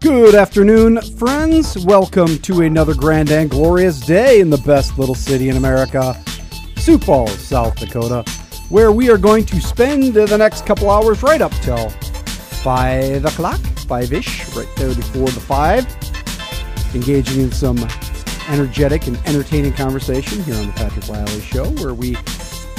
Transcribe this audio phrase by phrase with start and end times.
[0.00, 1.76] Good afternoon, friends.
[1.84, 6.18] Welcome to another grand and glorious day in the best little city in America,
[6.76, 8.24] Sioux Falls, South Dakota,
[8.70, 13.60] where we are going to spend the next couple hours right up till 5 o'clock,
[13.60, 17.78] 5 ish, right there before the 5, engaging in some
[18.48, 22.14] energetic and entertaining conversation here on the Patrick Lally Show, where we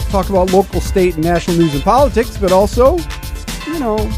[0.09, 2.97] talk about local, state, and national news and politics, but also,
[3.67, 4.11] you know,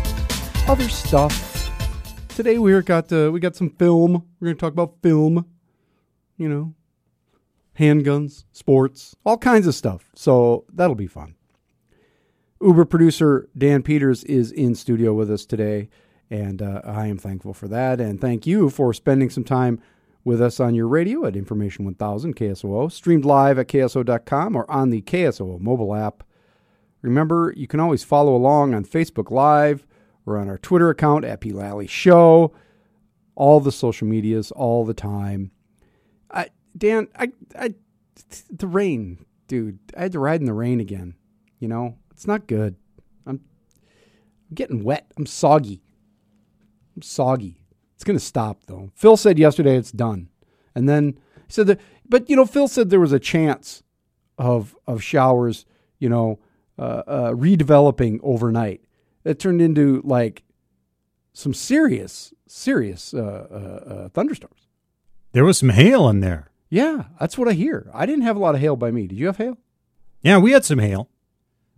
[0.69, 1.52] other stuff
[2.35, 4.25] today we got uh, we got some film.
[4.39, 5.45] We're going to talk about film,
[6.37, 6.73] you know,
[7.77, 10.09] handguns, sports, all kinds of stuff.
[10.15, 11.35] So that'll be fun.
[12.61, 15.89] Uber producer Dan Peters is in studio with us today,
[16.29, 17.99] and uh, I am thankful for that.
[17.99, 19.81] And thank you for spending some time
[20.23, 24.89] with us on your radio at Information 1000 KSOO, streamed live at KSOO.com or on
[24.89, 26.23] the KSOO mobile app.
[27.01, 29.85] Remember, you can always follow along on Facebook Live
[30.25, 31.45] we're on our Twitter account at.
[31.45, 32.53] Lally Show.
[33.35, 35.51] All the social medias, all the time.
[36.29, 37.73] I, Dan, I, I,
[38.51, 39.79] the rain, dude.
[39.97, 41.15] I had to ride in the rain again.
[41.59, 42.75] You know, it's not good.
[43.25, 43.41] I'm,
[44.49, 45.11] I'm getting wet.
[45.17, 45.81] I'm soggy.
[46.95, 47.57] I'm soggy.
[47.95, 48.91] It's gonna stop though.
[48.93, 50.29] Phil said yesterday it's done,
[50.75, 51.81] and then he said that.
[52.07, 53.81] But you know, Phil said there was a chance
[54.37, 55.65] of of showers.
[55.99, 56.39] You know,
[56.77, 58.81] uh, uh, redeveloping overnight
[59.23, 60.43] that turned into like
[61.33, 64.67] some serious, serious uh, uh, uh, thunderstorms.
[65.31, 66.51] There was some hail in there.
[66.69, 67.89] Yeah, that's what I hear.
[67.93, 69.07] I didn't have a lot of hail by me.
[69.07, 69.57] Did you have hail?
[70.21, 71.09] Yeah, we had some hail.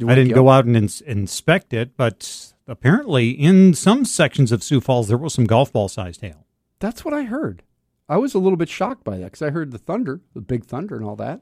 [0.05, 4.81] I didn't go out and ins- inspect it, but apparently in some sections of Sioux
[4.81, 6.45] Falls there was some golf ball sized hail.
[6.79, 7.63] That's what I heard.
[8.07, 10.65] I was a little bit shocked by that because I heard the thunder, the big
[10.65, 11.41] thunder, and all that,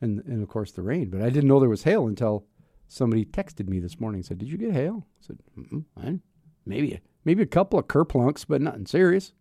[0.00, 1.08] and and of course the rain.
[1.10, 2.44] But I didn't know there was hail until
[2.88, 6.20] somebody texted me this morning and said, "Did you get hail?" I said,
[6.66, 9.32] "Maybe, maybe a couple of kerplunks, but nothing serious."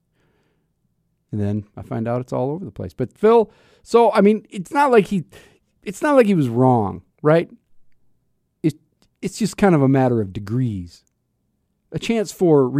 [1.31, 2.93] And then I find out it's all over the place.
[2.93, 5.23] But Phil, so I mean, it's not like he,
[5.81, 7.49] it's not like he was wrong, right?
[8.61, 8.75] It,
[9.21, 11.03] it's just kind of a matter of degrees.
[11.91, 12.71] A chance for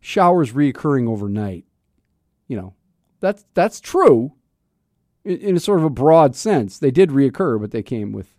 [0.00, 1.64] showers reoccurring overnight.
[2.46, 2.74] You know,
[3.20, 4.34] that's that's true.
[5.24, 8.34] In, in a sort of a broad sense, they did reoccur, but they came with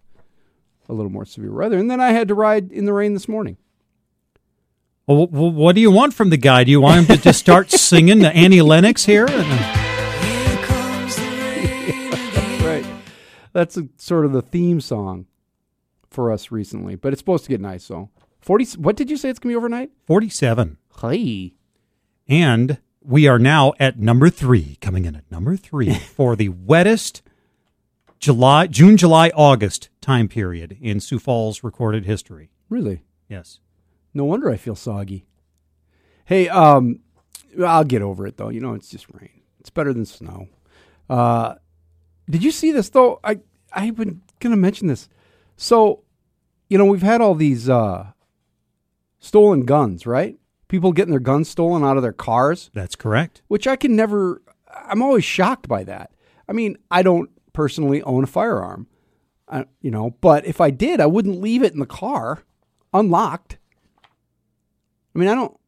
[0.89, 1.77] a little more severe weather.
[1.77, 3.57] And then I had to ride in the rain this morning.
[5.05, 6.63] Well, what do you want from the guy?
[6.63, 9.25] Do you want him to just start singing the Annie Lennox here?
[12.65, 12.85] right.
[13.53, 15.25] That's a, sort of the theme song
[16.09, 17.83] for us recently, but it's supposed to get nice.
[17.83, 18.65] So, forty.
[18.77, 19.89] What did you say it's gonna be overnight?
[20.05, 20.77] Forty-seven.
[21.01, 21.55] Hey.
[22.27, 27.23] And we are now at number three, coming in at number three for the wettest
[28.19, 32.49] July, June, July, August time period in Sioux Falls recorded history.
[32.67, 33.03] Really?
[33.29, 33.59] Yes.
[34.13, 35.25] No wonder I feel soggy.
[36.25, 36.99] Hey, um,
[37.65, 38.49] I'll get over it though.
[38.49, 39.41] You know, it's just rain.
[39.61, 40.49] It's better than snow.
[41.09, 41.55] Uh,
[42.29, 43.19] did you see this though?
[43.23, 43.39] I
[43.71, 45.07] I've been gonna mention this.
[45.55, 46.03] So,
[46.69, 48.11] you know, we've had all these uh,
[49.19, 50.37] stolen guns, right?
[50.67, 52.69] People getting their guns stolen out of their cars.
[52.73, 53.41] That's correct.
[53.47, 54.41] Which I can never.
[54.71, 56.11] I'm always shocked by that.
[56.47, 58.87] I mean, I don't personally own a firearm,
[59.49, 62.43] I, you know, but if I did, I wouldn't leave it in the car
[62.93, 63.57] unlocked.
[65.13, 65.59] I mean, I don't,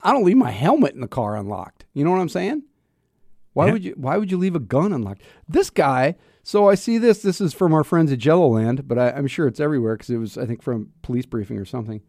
[0.00, 1.86] I don't leave my helmet in the car unlocked.
[1.92, 2.62] You know what I'm saying?
[3.52, 3.72] Why yeah.
[3.72, 3.94] would you?
[3.96, 5.22] Why would you leave a gun unlocked?
[5.48, 6.14] This guy.
[6.44, 7.20] So I see this.
[7.20, 10.18] This is from our friends at KELOLAND, but I, I'm sure it's everywhere because it
[10.18, 12.00] was, I think, from police briefing or something.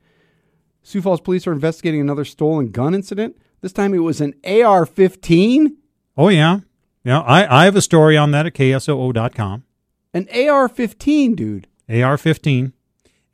[0.83, 3.37] Sioux Falls police are investigating another stolen gun incident.
[3.61, 5.69] This time it was an AR-15.
[6.15, 6.59] Oh yeah,
[7.03, 9.63] yeah, I, I have a story on that at KSOO.com.
[10.13, 11.67] An AR 15, dude.
[11.89, 12.73] AR 15.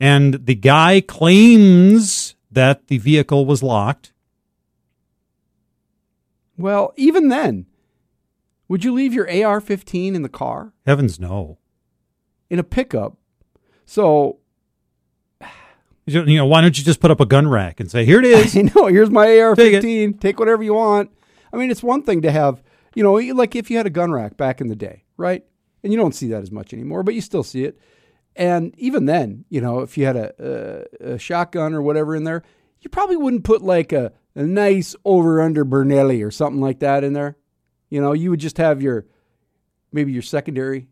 [0.00, 4.12] And the guy claims that the vehicle was locked.
[6.56, 7.66] Well, even then,
[8.68, 10.72] would you leave your AR 15 in the car?
[10.86, 11.58] Heavens, no.
[12.50, 13.16] In a pickup.
[13.86, 14.38] So.
[16.06, 18.24] You know, why don't you just put up a gun rack and say, here it
[18.24, 18.56] is?
[18.56, 20.12] I know, here's my AR 15.
[20.12, 21.10] Take, Take whatever you want.
[21.52, 22.62] I mean, it's one thing to have
[22.98, 25.44] you know, like if you had a gun rack back in the day, right?
[25.84, 27.78] And you don't see that as much anymore, but you still see it.
[28.34, 32.24] And even then, you know, if you had a, a, a shotgun or whatever in
[32.24, 32.42] there,
[32.80, 37.04] you probably wouldn't put like a, a nice over under Benelli or something like that
[37.04, 37.36] in there.
[37.88, 39.06] You know, you would just have your
[39.92, 40.88] maybe your secondary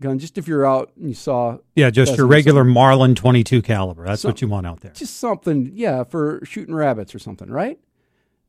[0.00, 1.58] gun, just if you're out and you saw.
[1.76, 4.04] Yeah, just your regular Marlin 22 caliber.
[4.04, 4.90] That's what you want out there.
[4.94, 7.78] Just something, yeah, for shooting rabbits or something, right?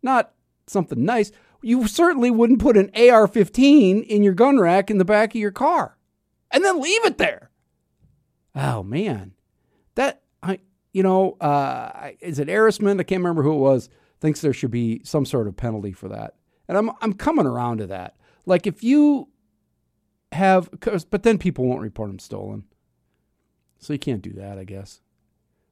[0.02, 0.34] Not
[0.66, 1.32] something nice
[1.68, 5.42] you certainly wouldn't put an AR 15 in your gun rack in the back of
[5.42, 5.98] your car
[6.52, 7.52] and then leave it there.
[8.56, 9.34] Oh, man.
[9.96, 10.60] That, I,
[10.94, 13.00] you know, uh, is it Arisman?
[13.00, 13.90] I can't remember who it was.
[14.22, 16.36] thinks there should be some sort of penalty for that.
[16.68, 18.16] And I'm I'm coming around to that.
[18.46, 19.30] Like if you
[20.31, 20.69] have,
[21.10, 22.64] but then people won't report them stolen,
[23.80, 25.00] so you can't do that, I guess.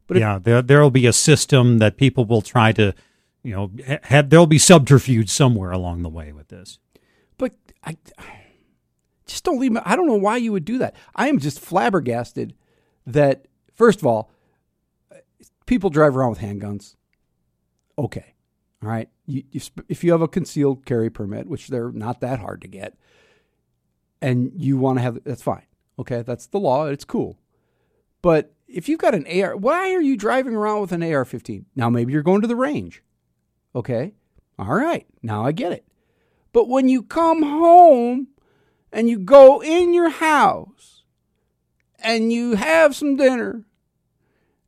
[0.07, 2.93] But if- yeah, there there'll be a system that people will try to,
[3.45, 6.79] you know, ha- have there'll be subterfuge somewhere along the way with this.
[7.37, 7.53] But
[7.83, 7.97] I
[9.25, 9.77] just don't leave.
[9.85, 10.95] I don't know why you would do that.
[11.15, 12.55] I am just flabbergasted
[13.05, 14.31] that first of all,
[15.65, 16.95] people drive around with handguns.
[17.97, 18.33] Okay,
[18.83, 19.09] all right.
[19.25, 22.67] You, you, if you have a concealed carry permit, which they're not that hard to
[22.67, 22.97] get,
[24.21, 25.65] and you want to have, that's fine.
[25.99, 26.87] Okay, that's the law.
[26.87, 27.37] It's cool.
[28.21, 31.65] But if you've got an AR, why are you driving around with an AR-15?
[31.75, 33.03] Now maybe you're going to the range.
[33.75, 34.13] Okay,
[34.57, 35.05] all right.
[35.21, 35.85] Now I get it.
[36.53, 38.29] But when you come home
[38.91, 41.03] and you go in your house
[41.99, 43.65] and you have some dinner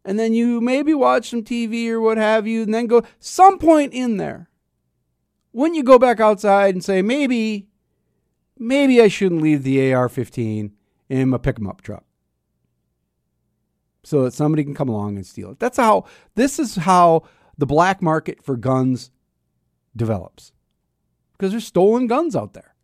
[0.04, 3.58] and then you maybe watch some TV or what have you, and then go some
[3.60, 4.50] point in there,
[5.52, 7.68] when you go back outside and say, maybe,
[8.58, 10.74] maybe I shouldn't leave the AR 15
[11.10, 12.04] in my pick 'em up truck
[14.04, 15.60] so that somebody can come along and steal it.
[15.60, 16.06] That's how,
[16.36, 17.24] this is how
[17.58, 19.12] the black market for guns
[19.96, 20.52] develops
[21.34, 22.76] because there's stolen guns out there.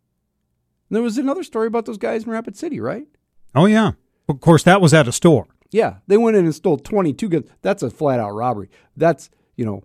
[0.88, 3.06] And there was another story about those guys in Rapid City, right?
[3.54, 3.92] Oh yeah,
[4.28, 5.46] of course that was at a store.
[5.70, 7.48] Yeah, they went in and stole 22 guns.
[7.62, 8.70] That's a flat out robbery.
[8.96, 9.82] That's, you know,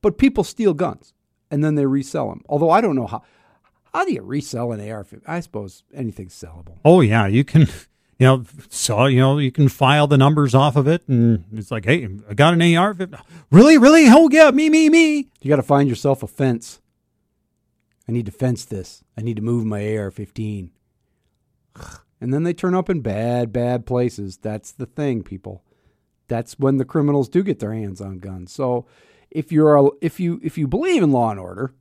[0.00, 1.12] but people steal guns
[1.50, 2.42] and then they resell them.
[2.48, 3.22] Although I don't know how.
[3.94, 5.06] How do you resell an AR?
[5.26, 6.78] I suppose anything's sellable.
[6.82, 7.68] Oh yeah, you can,
[8.22, 11.72] you know, so you know you can file the numbers off of it, and it's
[11.72, 12.96] like, hey, I got an AR.
[13.50, 14.04] Really, really?
[14.06, 15.28] Oh yeah, me, me, me.
[15.40, 16.80] You got to find yourself a fence.
[18.08, 19.02] I need to fence this.
[19.18, 20.70] I need to move my AR 15.
[22.20, 24.36] And then they turn up in bad, bad places.
[24.36, 25.64] That's the thing, people.
[26.28, 28.52] That's when the criminals do get their hands on guns.
[28.52, 28.86] So
[29.32, 31.74] if you're a, if you if you believe in law and order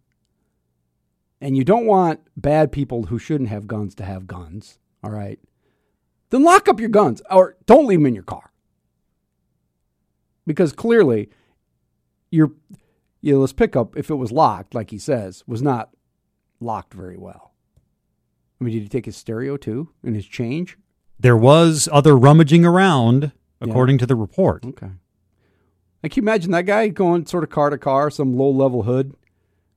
[1.40, 5.40] and you don't want bad people who shouldn't have guns to have guns, all right,
[6.32, 8.52] then lock up your guns or don't leave them in your car.
[10.48, 11.30] Because clearly
[12.32, 12.52] your
[13.22, 15.92] you know, pickup, if it was locked, like he says, was not
[16.60, 17.54] locked very well.
[18.60, 20.78] I mean, did he take his stereo too and his change?
[21.20, 24.66] There was other rummaging around, according to the report.
[24.66, 24.90] Okay.
[26.02, 28.84] Like, can you imagine that guy going sort of car to car, some low level
[28.84, 29.14] hood?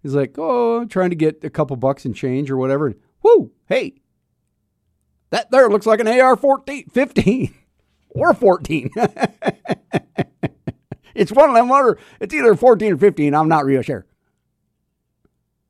[0.03, 2.95] He's like, oh, trying to get a couple bucks in change or whatever.
[3.23, 3.95] Whoo, hey,
[5.31, 7.55] that there looks like an AR 14, 15
[8.11, 8.91] or 14.
[11.15, 13.35] it's one of them other, it's either 14 or 15.
[13.35, 14.07] I'm not real sure.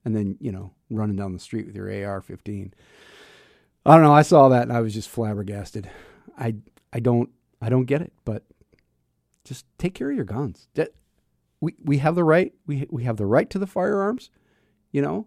[0.05, 2.75] And then, you know, running down the street with your AR 15.
[3.87, 4.13] I don't know.
[4.13, 5.91] I saw that and I was just flabbergasted.
[6.39, 6.57] I,
[6.93, 7.31] I don't,
[7.61, 8.43] I don't get it, but
[9.45, 10.69] just take care of your guns.
[11.61, 14.31] We, we have the right, we, we have the right to the firearms,
[14.93, 15.27] you know,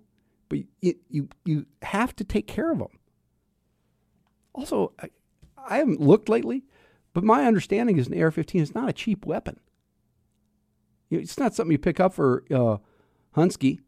[0.50, 2.90] but you, you, you have to take care of them.
[4.58, 5.10] Also, I,
[5.58, 6.66] I haven't looked lately,
[7.14, 9.60] but my understanding is an AR-15 is not a cheap weapon.
[11.10, 12.78] You know, it's not something you pick up for uh,
[13.36, 13.80] Hunsky.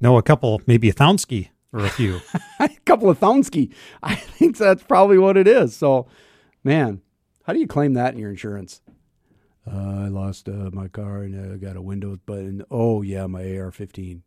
[0.00, 2.20] No, a couple, maybe a Thounsky or a few.
[2.60, 3.72] a couple of Thonsky.
[4.02, 5.76] I think that's probably what it is.
[5.76, 6.08] So,
[6.64, 7.00] man,
[7.44, 8.82] how do you claim that in your insurance?
[9.66, 12.64] Uh, I lost uh, my car and I got a window button.
[12.70, 14.20] Oh yeah, my AR-15.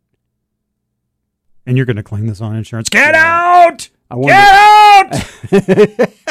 [1.66, 2.88] and you're going to claim this on insurance.
[2.88, 3.90] Get out!
[4.10, 4.16] I.
[4.22, 6.10] Get out!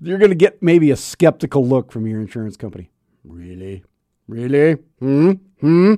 [0.00, 2.90] You're going to get maybe a skeptical look from your insurance company.
[3.24, 3.84] Really?
[4.26, 4.78] Really?
[4.98, 5.32] Hmm?
[5.60, 5.94] Hmm?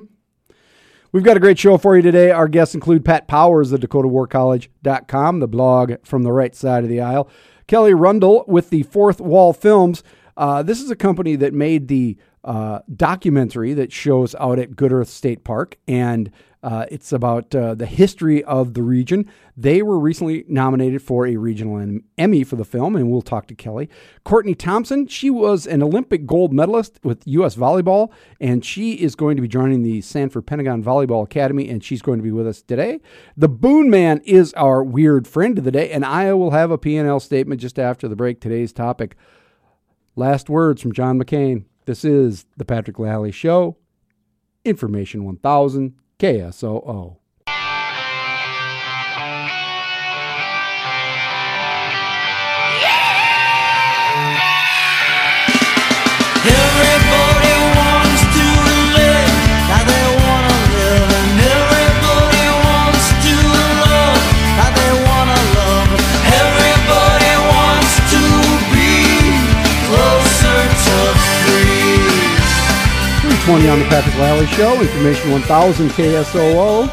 [1.11, 2.31] We've got a great show for you today.
[2.31, 7.01] Our guests include Pat Powers of DakotaWarCollege.com, the blog from the right side of the
[7.01, 7.29] aisle.
[7.65, 10.03] Kelly Rundle with the Fourth Wall Films.
[10.35, 14.93] Uh, this is a company that made the uh, documentary that shows out at Good
[14.93, 16.31] Earth State Park, and
[16.63, 19.29] uh, it's about uh, the history of the region.
[19.55, 23.55] They were recently nominated for a regional Emmy for the film, and we'll talk to
[23.55, 23.89] Kelly.
[24.23, 27.55] Courtney Thompson, she was an Olympic gold medalist with U.S.
[27.55, 32.01] volleyball, and she is going to be joining the Sanford Pentagon Volleyball Academy, and she's
[32.01, 33.01] going to be with us today.
[33.35, 36.77] The Boone Man is our weird friend of the day, and I will have a
[36.77, 38.41] P&L statement just after the break.
[38.41, 39.15] Today's topic.
[40.15, 41.65] Last words from John McCain.
[41.87, 43.77] This is the Patrick Lally Show.
[44.65, 47.15] Information 1000 KSOO.
[73.47, 76.89] 620 on the Patrick Lally Show, Information 1000 KSOO.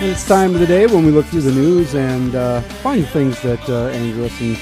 [0.00, 3.06] And it's time of the day when we look through the news and uh, find
[3.06, 4.58] things that uh, anger us and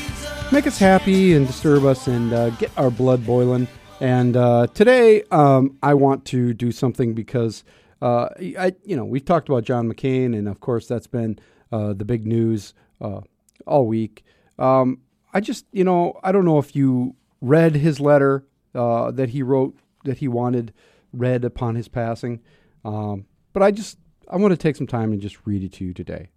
[0.52, 3.68] make us happy and disturb us and uh, get our blood boiling.
[4.00, 7.64] And uh, today, um, I want to do something because
[8.02, 11.38] uh, I, you know, we've talked about John McCain, and of course, that's been
[11.72, 14.26] uh, the big news all week.
[14.58, 14.98] Um,
[15.32, 18.44] I just, you know, I don't know if you read his letter
[18.74, 20.72] uh, that he wrote that he wanted
[21.12, 22.40] read upon his passing,
[22.84, 25.84] um, but I just, I want to take some time and just read it to
[25.84, 26.30] you today.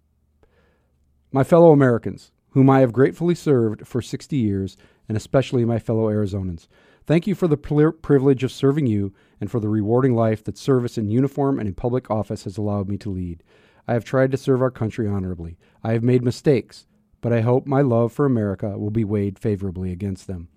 [1.32, 4.76] My fellow Americans, whom I have gratefully served for 60 years,
[5.08, 6.68] and especially my fellow Arizonans.
[7.06, 10.58] Thank you for the pri- privilege of serving you and for the rewarding life that
[10.58, 13.42] service in uniform and in public office has allowed me to lead.
[13.86, 15.58] I have tried to serve our country honorably.
[15.84, 16.86] I have made mistakes,
[17.20, 20.48] but I hope my love for America will be weighed favorably against them.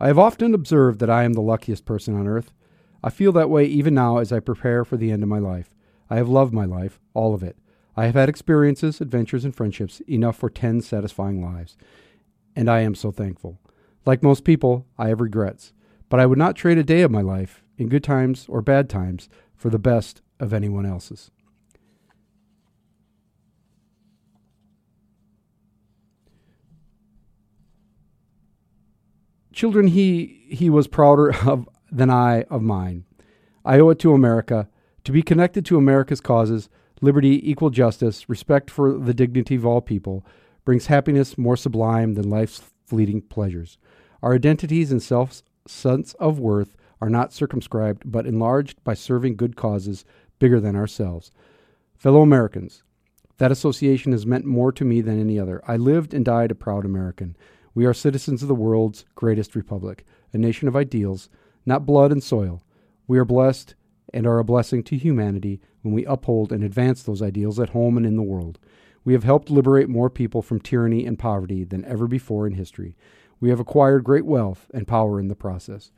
[0.00, 2.52] I have often observed that I am the luckiest person on earth.
[3.02, 5.70] I feel that way even now as I prepare for the end of my life.
[6.10, 7.56] I have loved my life, all of it.
[7.96, 11.76] I have had experiences, adventures, and friendships enough for 10 satisfying lives.
[12.56, 13.60] And I am so thankful.
[14.04, 15.72] Like most people, I have regrets,
[16.08, 18.90] but I would not trade a day of my life, in good times or bad
[18.90, 21.30] times, for the best of anyone else's.
[29.54, 33.04] Children he he was prouder of than I of mine.
[33.64, 34.68] I owe it to America
[35.04, 36.68] to be connected to America's causes,
[37.00, 40.26] liberty, equal justice, respect for the dignity of all people,
[40.64, 43.78] brings happiness more sublime than life's fleeting pleasures.
[44.22, 49.54] Our identities and self sense of worth are not circumscribed, but enlarged by serving good
[49.54, 50.04] causes
[50.40, 51.30] bigger than ourselves.
[51.94, 52.82] Fellow Americans,
[53.38, 55.62] that association has meant more to me than any other.
[55.68, 57.36] I lived and died a proud American.
[57.74, 61.28] We are citizens of the world's greatest republic, a nation of ideals,
[61.66, 62.62] not blood and soil.
[63.08, 63.74] We are blessed
[64.12, 67.96] and are a blessing to humanity when we uphold and advance those ideals at home
[67.96, 68.60] and in the world.
[69.04, 72.96] We have helped liberate more people from tyranny and poverty than ever before in history.
[73.40, 75.90] We have acquired great wealth and power in the process.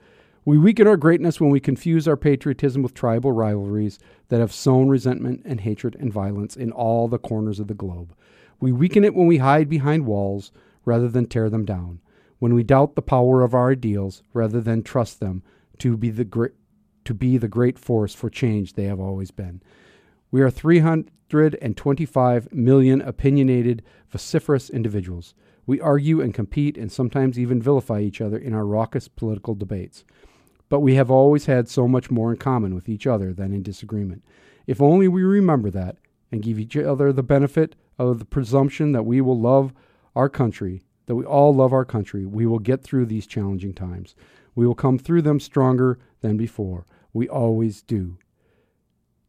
[0.46, 4.88] We weaken our greatness when we confuse our patriotism with tribal rivalries that have sown
[4.88, 8.14] resentment and hatred and violence in all the corners of the globe.
[8.60, 10.52] We weaken it when we hide behind walls
[10.86, 12.00] rather than tear them down,
[12.38, 15.42] when we doubt the power of our ideals rather than trust them
[15.78, 16.52] to be the great
[17.04, 19.62] to be the great force for change they have always been.
[20.32, 25.32] We are 325 million opinionated, vociferous individuals.
[25.66, 30.04] We argue and compete and sometimes even vilify each other in our raucous political debates.
[30.68, 33.62] But we have always had so much more in common with each other than in
[33.62, 34.24] disagreement.
[34.66, 35.98] If only we remember that
[36.32, 39.72] and give each other the benefit of the presumption that we will love
[40.16, 44.16] our country, that we all love our country, we will get through these challenging times.
[44.54, 46.86] We will come through them stronger than before.
[47.12, 48.18] We always do.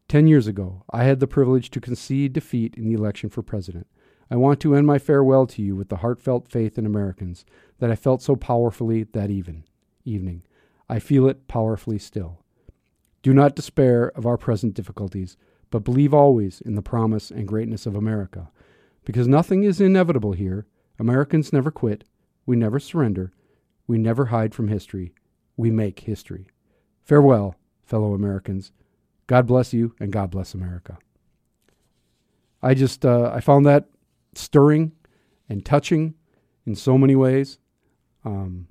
[0.07, 3.87] Ten years ago, I had the privilege to concede defeat in the election for president.
[4.31, 7.45] I want to end my farewell to you with the heartfelt faith in Americans
[7.79, 9.65] that I felt so powerfully that even
[10.05, 10.43] evening.
[10.89, 12.39] I feel it powerfully still.
[13.21, 15.35] Do not despair of our present difficulties,
[15.69, 18.49] but believe always in the promise and greatness of America.
[19.03, 20.65] Because nothing is inevitable here.
[20.99, 22.03] Americans never quit.
[22.45, 23.31] We never surrender.
[23.87, 25.13] We never hide from history.
[25.55, 26.47] We make history.
[27.03, 28.71] Farewell, fellow Americans.
[29.27, 30.97] God bless you, and God bless America.
[32.61, 33.89] I just uh, I found that
[34.35, 34.93] stirring
[35.49, 36.15] and touching
[36.65, 37.59] in so many ways.
[38.25, 38.67] Um,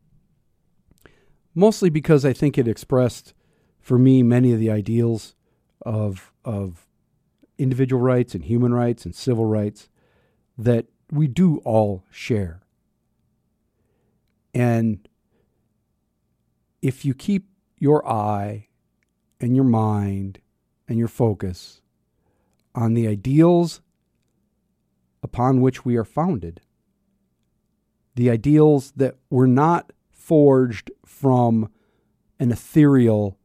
[1.54, 3.32] mostly because I think it expressed
[3.80, 5.34] for me many of the ideals
[5.82, 6.86] of of
[7.58, 9.88] individual rights and human rights and civil rights
[10.58, 12.62] that we do all share.
[14.54, 15.08] And
[16.82, 17.48] if you keep
[17.78, 18.68] your eye
[19.40, 20.40] and your mind
[20.88, 21.80] and your focus
[22.74, 23.80] on the ideals
[25.22, 26.60] upon which we are founded,
[28.14, 31.70] the ideals that were not forged from
[32.38, 33.38] an ethereal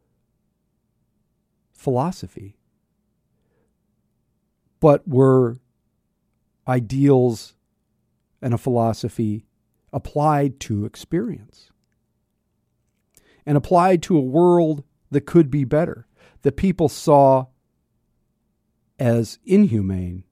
[1.73, 2.55] philosophy,
[4.79, 5.59] but were
[6.67, 7.55] ideals
[8.41, 9.45] and a philosophy
[9.93, 11.71] applied to experience
[13.45, 16.07] and applied to a world that could be better,
[16.43, 17.45] that people saw
[18.99, 20.23] as inhumane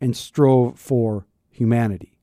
[0.00, 2.18] and strove for humanity.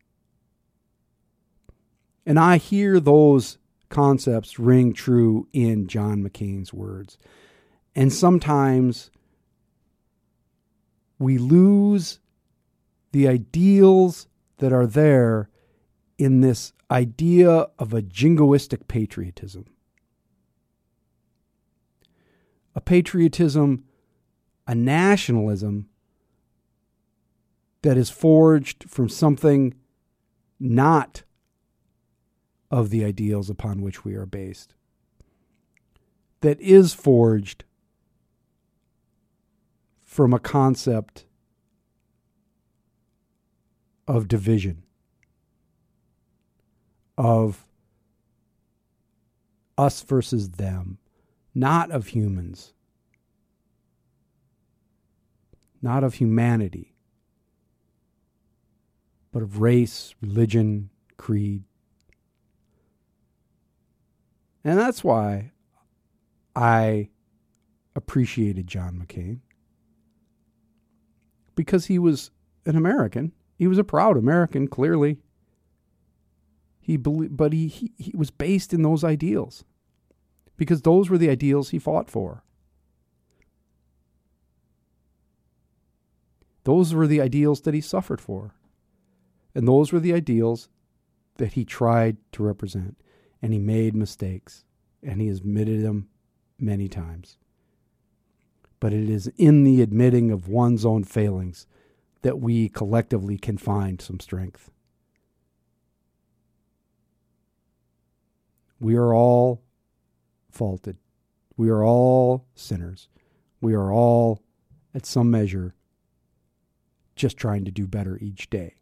[2.25, 3.57] And I hear those
[3.89, 7.17] concepts ring true in John McCain's words.
[7.95, 9.09] And sometimes
[11.17, 12.19] we lose
[13.11, 15.49] the ideals that are there
[16.17, 19.65] in this idea of a jingoistic patriotism.
[22.77, 23.83] a patriotism,
[24.67, 25.89] a nationalism
[27.81, 29.73] that is forged from something
[30.59, 31.23] not
[32.69, 34.75] of the ideals upon which we are based,
[36.41, 37.63] that is forged
[40.03, 41.25] from a concept
[44.07, 44.83] of division,
[47.17, 47.65] of
[49.77, 50.97] us versus them,
[51.53, 52.73] not of humans,
[55.81, 56.93] not of humanity,
[59.31, 61.63] but of race, religion, creed.
[64.63, 65.51] And that's why
[66.55, 67.09] I
[67.95, 69.39] appreciated John McCain
[71.55, 72.31] because he was
[72.65, 73.33] an American.
[73.57, 75.17] He was a proud American, clearly.
[76.79, 79.65] He belie- but he, he, he was based in those ideals
[80.55, 82.43] because those were the ideals he fought for.
[86.63, 88.53] Those were the ideals that he suffered for.
[89.55, 90.69] And those were the ideals
[91.37, 92.97] that he tried to represent.
[93.41, 94.65] And he made mistakes.
[95.01, 96.09] And he admitted them
[96.59, 97.37] many times.
[98.79, 101.67] But it is in the admitting of one's own failings
[102.21, 104.71] that we collectively can find some strength.
[108.79, 109.63] We are all
[110.51, 110.97] faulted.
[111.55, 113.09] We are all sinners.
[113.59, 114.43] We are all,
[114.93, 115.73] at some measure,
[117.15, 118.75] just trying to do better each day.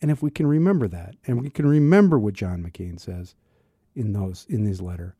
[0.00, 3.34] And if we can remember that, and we can remember what John McCain says
[3.94, 5.16] in those in his letter,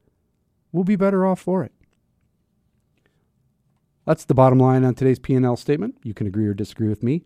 [0.70, 1.73] we'll be better off for it.
[4.06, 5.96] That's the bottom line on today's P&L statement.
[6.04, 7.25] You can agree or disagree with me.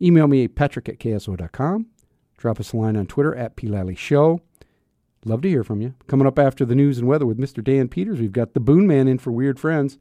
[0.00, 1.86] Email me at patrick at ksoo.com.
[2.38, 4.40] Drop us a line on Twitter at P Lally Show.
[5.26, 5.94] Love to hear from you.
[6.06, 7.62] Coming up after the news and weather with Mr.
[7.62, 9.98] Dan Peters, we've got the Boone Man in for Weird Friends.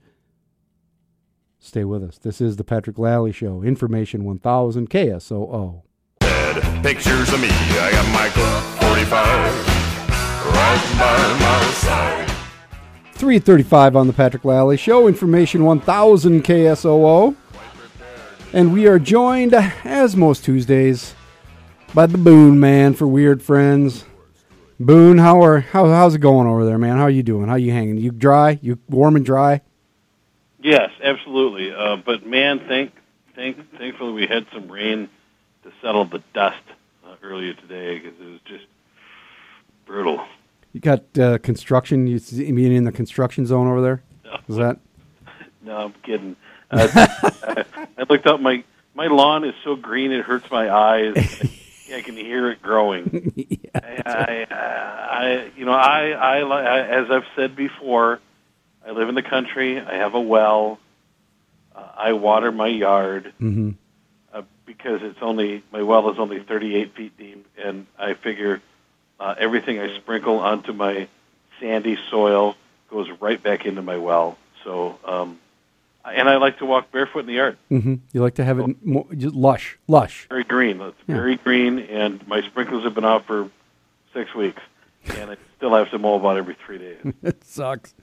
[1.60, 2.18] Stay with us.
[2.18, 3.62] This is the Patrick Lally Show.
[3.62, 5.82] Information 1000 KSOO.
[6.82, 9.80] Pictures of me, I got Michael 45
[10.46, 12.29] right by my side.
[13.20, 15.06] 335 on the Patrick Lally Show.
[15.06, 17.36] Information 1000 KSOO.
[18.54, 21.14] And we are joined, as most Tuesdays,
[21.94, 24.06] by the Boone Man for Weird Friends.
[24.80, 26.96] Boone, how are how, how's it going over there, man?
[26.96, 27.50] How are you doing?
[27.50, 27.98] How you hanging?
[27.98, 28.58] You dry?
[28.62, 29.60] You warm and dry?
[30.64, 31.74] Yes, absolutely.
[31.74, 32.94] Uh, but man, thank,
[33.36, 35.10] thank, thankfully we had some rain
[35.64, 36.64] to settle the dust
[37.06, 38.66] uh, earlier today because it was just
[39.86, 40.26] brutal.
[40.74, 42.08] You got uh, construction?
[42.08, 44.04] You see- being in the construction zone over there?
[44.48, 44.78] Is that?
[45.62, 46.36] No, I'm kidding.
[46.72, 46.88] Uh,
[47.68, 48.64] I looked up my
[48.96, 51.14] my lawn is so green it hurts my eyes.
[51.94, 53.34] I can hear it growing.
[53.76, 58.20] I, I, I, you know, I, I, I, as I've said before,
[58.88, 59.80] I live in the country.
[59.82, 60.80] I have a well.
[61.76, 63.72] Uh, I water my yard Mm-hmm.
[64.34, 68.62] uh, because it's only my well is only 38 feet deep, and I figure
[69.20, 71.08] uh, everything I sprinkle onto my
[71.60, 72.56] sandy soil
[72.90, 74.38] goes right back into my well.
[74.64, 75.40] So, um,
[76.06, 77.58] and I like to walk barefoot in the yard.
[77.70, 77.96] Mm-hmm.
[78.14, 80.28] You like to have it more, just lush, lush.
[80.30, 80.82] Very green.
[80.82, 81.16] It's Yeah.
[81.16, 83.50] very green, and my sprinklers have been out for
[84.14, 84.62] six weeks,
[85.18, 86.98] and I still have to mow about every three days.
[87.24, 87.94] it sucks.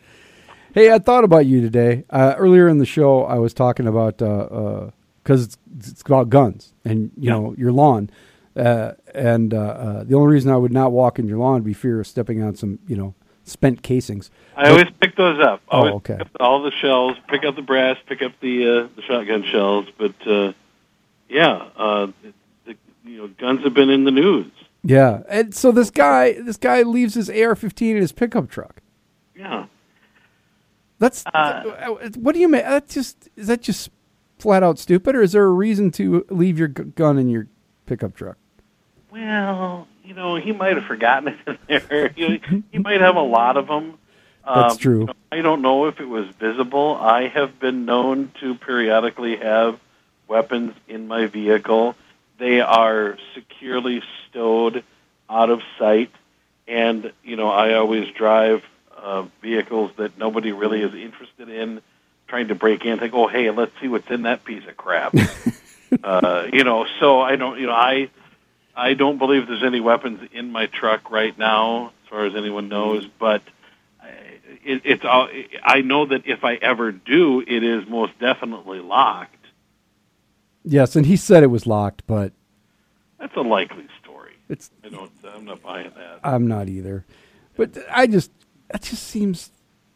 [0.75, 2.05] Hey, I thought about you today.
[2.11, 7.11] Uh, earlier in the show, I was talking about because it's, it's about guns and
[7.17, 8.11] you know your lawn,
[8.57, 11.65] uh, and uh, uh, the only reason I would not walk in your lawn would
[11.65, 13.15] be fear of stepping on some you know
[13.45, 14.31] spent casings.
[14.57, 15.63] I always pick those up.
[15.71, 16.15] Oh, okay.
[16.19, 17.17] Pick up all the shells.
[17.29, 17.97] Pick up the brass.
[18.07, 19.87] Pick up the uh, the shotgun shells.
[19.97, 20.53] But uh,
[21.29, 22.09] yeah, uh,
[22.65, 24.51] the, you know, guns have been in the news.
[24.83, 28.83] Yeah, and so this guy, this guy leaves his AR-15 in his pickup truck.
[29.35, 29.67] Yeah.
[30.99, 31.65] That's Uh,
[32.17, 32.63] what do you mean?
[32.63, 33.91] That just is that just
[34.39, 37.49] flat out stupid, or is there a reason to leave your gu- gun in your
[37.87, 38.39] pickup truck?
[39.17, 42.09] Well, you know, he might have forgotten it in there.
[42.17, 43.95] he, he might have a lot of them.
[44.45, 45.09] That's true.
[45.33, 46.95] I don't know if it was visible.
[46.95, 49.81] I have been known to periodically have
[50.29, 51.97] weapons in my vehicle.
[52.39, 54.85] They are securely stowed
[55.31, 56.11] out of sight,
[56.69, 58.63] and you know, I always drive
[58.97, 61.81] uh, vehicles that nobody really is interested in.
[62.29, 65.15] Trying to break in, think, oh, hey, let's see what's in that piece of crap.
[66.05, 68.11] uh, you know, so I don't, you know, I
[68.77, 72.69] I don't believe there's any weapons in my truck right now, as far as anyone
[72.69, 73.05] knows.
[73.05, 73.11] Hmm.
[73.19, 73.43] But
[74.01, 74.09] I-
[74.65, 75.29] it, it's all.
[75.63, 79.33] I know that if I ever do, it is most definitely locked.
[80.65, 82.33] Yes, and he said it was locked, but
[83.19, 84.33] That's a likely story.
[84.49, 85.11] it's I don't.
[85.35, 86.21] I'm not buying that.
[86.25, 87.05] I'm not either.
[87.57, 88.31] But I just
[88.71, 89.51] that just seems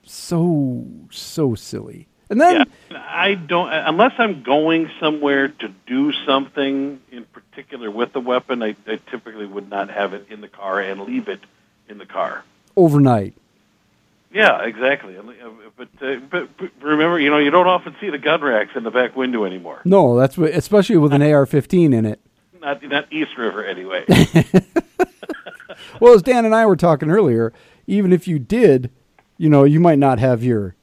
[0.04, 2.06] so so silly.
[2.30, 8.12] And then Yeah, I don't unless I'm going somewhere to do something in particular with
[8.12, 8.62] the weapon.
[8.62, 11.40] I, I typically would not have it in the car and leave it
[11.88, 12.44] in the car.
[12.76, 13.34] overnight.
[14.32, 15.16] Yeah, exactly.
[15.18, 15.22] Uh,
[15.76, 18.84] But, uh, but but remember, you know, you don't often see the gun racks in
[18.84, 19.80] the back window anymore.
[19.84, 22.20] No, that's what, especially with an AR-15 in it.
[22.60, 24.04] Not not East River anyway.
[25.98, 27.52] Well, as Dan and I were talking earlier,
[27.86, 28.90] even if you did,
[29.38, 30.74] you know, you might not have your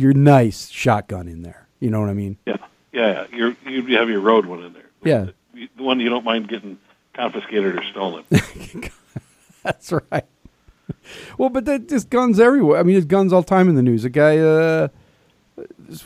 [0.00, 1.68] your nice shotgun in there.
[1.78, 2.36] You know what I mean?
[2.46, 2.56] yeah,
[2.92, 3.26] yeah.
[3.30, 3.36] yeah.
[3.36, 4.90] You're you have your road one in there.
[5.04, 5.26] Yeah.
[5.76, 6.78] the one you don't mind getting
[7.14, 8.24] confiscated or stolen.
[9.62, 10.24] That's right.
[11.38, 12.78] Well, but that just guns everywhere.
[12.78, 14.04] I mean, there's guns all the time in the news.
[14.04, 14.88] A guy, uh,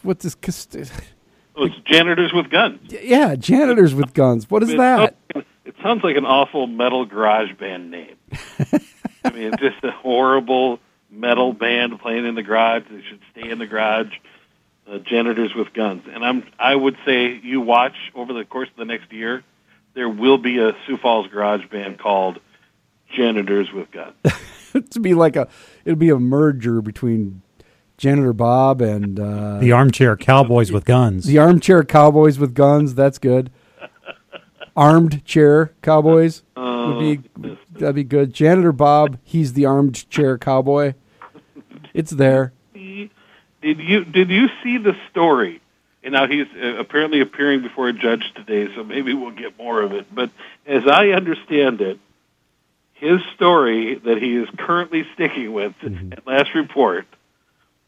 [0.03, 0.37] what's this?
[1.57, 2.81] Well, it's janitors with guns.
[2.91, 4.51] Yeah, janitors with guns.
[4.51, 5.17] What is It that?
[5.33, 8.17] sounds- It sounds like an awful metal garage band name.
[9.25, 10.79] I mean, it's just a horrible
[11.15, 12.83] metal band playing in the garage.
[12.91, 14.13] They should stay in the garage.
[14.87, 16.45] Uh, janitors with guns, and I'm.
[16.59, 19.43] I would say you watch over the course of the next year,
[19.95, 22.39] there will be a Sioux Falls garage band called
[23.17, 24.13] Janitors with Guns.
[24.91, 25.49] to be like a,
[25.87, 27.41] it'll be a merger between
[27.97, 31.25] janitor Bob and uh, The armchair cowboys with guns.
[31.25, 32.95] the armchair cowboys with guns.
[32.95, 33.51] That's good.
[34.77, 37.21] Armed chair cowboys would be
[37.79, 38.35] that'd be good.
[38.35, 40.93] Janitor Bob, he's the armed chair cowboy.
[41.95, 42.53] It's there.
[42.75, 45.63] Did you did you see the story?
[46.03, 49.81] And now he's uh, apparently appearing before a judge today, so maybe we'll get more
[49.81, 50.15] of it.
[50.15, 50.31] But
[50.67, 51.99] as I understand it,
[52.93, 55.73] his story that he is currently sticking with
[56.13, 57.07] at last report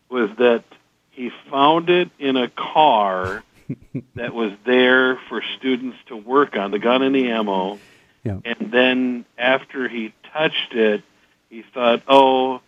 [0.08, 0.64] was that
[1.10, 3.44] he found it in a car
[4.14, 7.78] that was there for students to work on, the gun and the ammo.
[8.24, 8.38] Yeah.
[8.44, 11.02] And then after he touched it,
[11.50, 12.60] he thought, "Oh,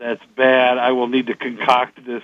[0.00, 0.78] that's bad.
[0.78, 2.22] I will need to concoct this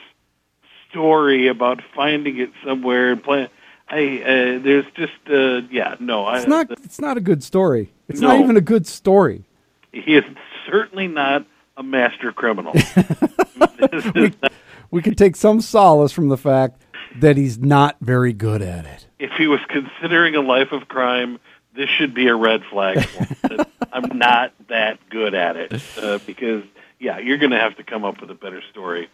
[0.91, 3.49] story about finding it somewhere and play."
[3.89, 6.71] I uh, there's just uh, yeah no I, It's not.
[6.73, 7.93] It's not a good story.
[8.09, 9.45] It's not even a good story.
[9.93, 10.25] he is
[10.69, 12.73] certainly not a master criminal.
[13.57, 14.53] Not-
[14.91, 16.83] We can take some solace from the fact
[17.21, 19.07] that he's not very good at it.
[19.19, 21.39] if he was considering a life of crime,
[21.75, 23.05] this should be a red flag.
[23.05, 23.61] for him.
[23.93, 26.63] I'm not that good at it uh, because
[26.99, 29.09] yeah, you're going to have to come up with a better story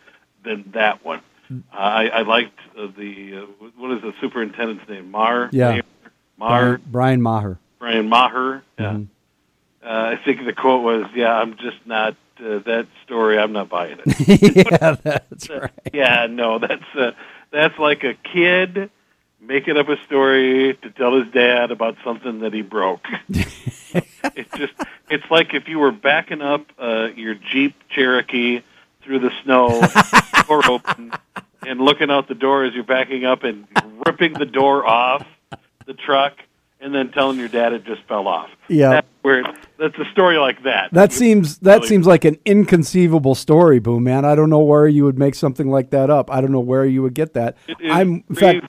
[0.45, 1.21] than that one.
[1.51, 5.11] Uh, I, I liked uh, the uh, what is the superintendent's name?
[5.11, 5.51] Mar.
[5.53, 5.73] Yeah.
[5.73, 5.83] Mayor?
[6.39, 6.79] Mar.
[6.87, 7.59] Brian Maher.
[7.79, 8.63] Brian Maher.
[8.79, 8.93] Yeah.
[8.93, 9.07] Mhm.
[9.85, 13.37] Uh, I think the quote was, "Yeah, I'm just not uh, that story.
[13.39, 15.71] I'm not buying it." yeah, that's right.
[15.93, 17.11] yeah, no, that's uh,
[17.51, 18.91] that's like a kid
[19.43, 23.05] making up a story to tell his dad about something that he broke.
[23.29, 24.73] it's just
[25.11, 28.63] it's like if you were backing up uh, your Jeep Cherokee
[29.03, 29.83] through the snow,
[30.47, 31.13] door open,
[31.67, 33.67] and looking out the door as you're backing up and
[34.07, 35.27] ripping the door off
[35.87, 36.35] the truck,
[36.81, 38.49] and then telling your dad it just fell off.
[38.69, 38.91] Yeah.
[38.91, 39.43] that's where
[39.79, 40.93] that's a story like that.
[40.93, 44.25] That seems that Really- seems like an inconceivable story, Boone Man.
[44.25, 46.31] I don't know where you would make something like that up.
[46.31, 47.57] I don't know where you would get that.
[47.85, 48.67] I'm in fact.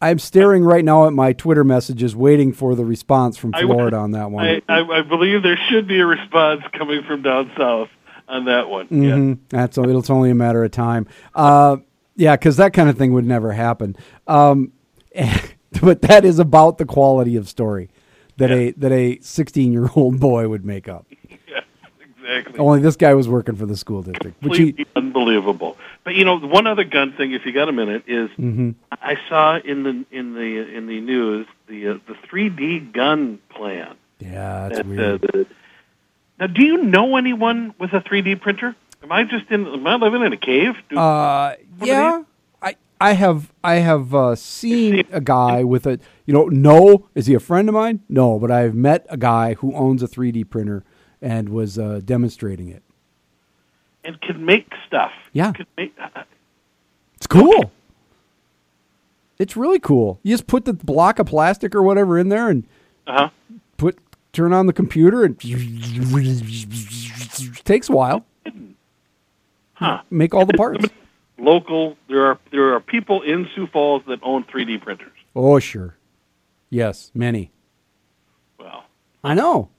[0.00, 3.96] I'm staring right now at my Twitter messages, waiting for the response from I- Florida
[3.98, 4.46] on that one.
[4.46, 7.88] I, I, I believe there should be a response coming from down south
[8.28, 8.88] on that one.
[8.88, 9.38] Mhm.
[9.48, 11.06] That's it's only a matter of time.
[11.34, 11.78] Uh,
[12.16, 13.96] yeah, because that kind of thing would never happen.
[14.26, 14.72] Um,
[15.82, 17.90] but that is about the quality of story
[18.36, 21.06] that a that a 16 year old boy would make up.
[22.30, 22.58] Exactly.
[22.58, 25.76] Only this guy was working for the school district, which he unbelievable.
[26.04, 28.74] But you know, one other gun thing, if you got a minute, is Mhm.
[28.92, 33.94] I saw in the in the in the news the uh, the 3D gun plan.
[34.20, 35.24] yeah, that's that, weird.
[35.24, 35.46] uh, the-
[36.38, 38.74] now, do you know anyone with a 3D printer?
[39.02, 39.66] Am I just in?
[39.66, 40.74] Am I living in a cave?
[40.88, 42.22] Do, Uh, yeah,
[42.62, 47.26] I I have I have uh, seen a guy with a you know no is
[47.26, 48.00] he a friend of mine?
[48.08, 50.84] No, but I've met a guy who owns a 3D printer
[51.22, 52.82] and was uh, demonstrating it.
[54.04, 55.12] and can make stuff.
[55.32, 55.52] Yeah.
[55.52, 56.22] Can make, uh,
[57.16, 57.70] It's cool.
[59.38, 60.20] It's really cool.
[60.22, 62.66] You just put the block of plastic or whatever in there and
[63.06, 63.30] uh-huh.
[63.76, 63.98] put
[64.32, 65.38] turn on the computer and
[67.64, 68.24] takes a while.
[69.74, 70.02] Huh.
[70.10, 70.84] Make all the parts.
[71.38, 71.96] Local.
[72.08, 75.16] There are there are people in Sioux Falls that own 3D printers.
[75.34, 75.96] Oh sure,
[76.68, 77.50] yes, many.
[78.58, 78.84] Well,
[79.24, 79.70] I know.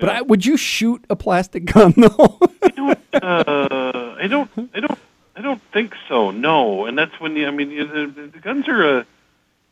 [0.00, 2.38] But I, would you shoot a plastic gun though?
[2.62, 2.98] I don't.
[3.12, 4.50] Uh, I don't.
[4.74, 4.98] I don't.
[5.36, 6.30] I don't think so.
[6.30, 7.46] No, and that's when you.
[7.46, 9.06] I mean, the, the guns are a.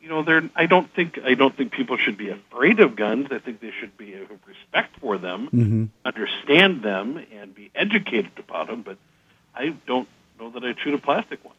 [0.01, 0.49] You know, they're.
[0.55, 1.19] I don't think.
[1.23, 3.27] I don't think people should be afraid of guns.
[3.31, 5.85] I think they should be have respect for them, mm-hmm.
[6.05, 8.81] understand them, and be educated about them.
[8.81, 8.97] But
[9.55, 10.07] I don't
[10.39, 11.55] know that I'd shoot a plastic one.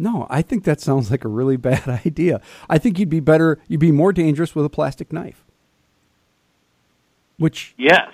[0.00, 2.40] No, I think that sounds like a really bad idea.
[2.68, 5.44] I think you'd be better, you'd be more dangerous with a plastic knife.
[7.40, 8.10] Which, Yes,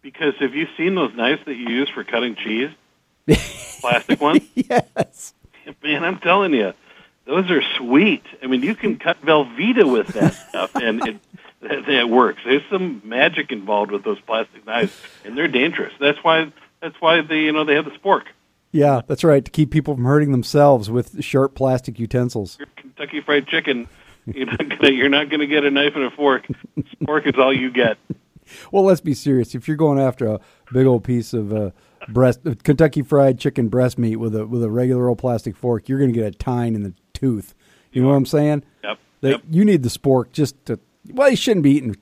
[0.00, 2.70] because have you seen those knives that you use for cutting cheese?
[3.80, 4.42] Plastic ones?
[4.54, 5.34] yes.
[5.82, 6.72] Man, I'm telling you,
[7.26, 8.22] those are sweet.
[8.42, 11.20] I mean, you can cut Velveeta with that stuff, and it
[11.60, 12.42] that, works.
[12.44, 15.92] There's some magic involved with those plastic knives, and they're dangerous.
[16.00, 18.24] That's why that's why they you know they have the spork.
[18.72, 19.44] Yeah, that's right.
[19.44, 22.56] To keep people from hurting themselves with sharp plastic utensils.
[22.58, 23.88] Your Kentucky Fried Chicken,
[24.26, 26.46] you're not gonna you're not gonna get a knife and a fork.
[27.04, 27.98] Fork is all you get.
[28.72, 29.54] Well, let's be serious.
[29.54, 30.40] If you're going after a
[30.72, 31.70] big old piece of uh,
[32.08, 35.88] breast uh, Kentucky Fried Chicken breast meat with a with a regular old plastic fork,
[35.88, 37.54] you're going to get a tine in the tooth.
[37.92, 38.64] You know what I'm saying?
[38.84, 38.98] Yep.
[39.22, 39.42] That yep.
[39.50, 40.78] you need the spork just to.
[41.12, 41.96] Well, you shouldn't be eating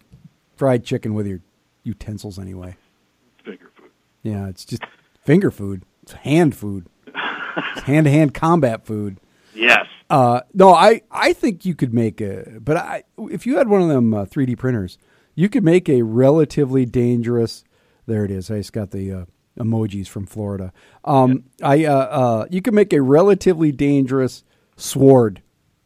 [0.56, 1.40] fried chicken with your
[1.84, 2.76] utensils anyway.
[3.44, 3.90] Finger food.
[4.22, 4.82] Yeah, it's just
[5.24, 5.82] finger food.
[6.02, 6.86] It's hand food.
[7.84, 9.18] hand to hand combat food.
[9.54, 9.86] Yes.
[10.10, 13.82] Uh, no, I, I think you could make a, but I, if you had one
[13.82, 14.98] of them uh, 3D printers,
[15.38, 17.62] you could make a relatively dangerous.
[18.06, 18.50] There it is.
[18.50, 19.24] I just got the uh,
[19.56, 20.72] emojis from Florida.
[21.04, 24.42] Um, I, uh, uh, you could make a relatively dangerous
[24.76, 25.40] sword,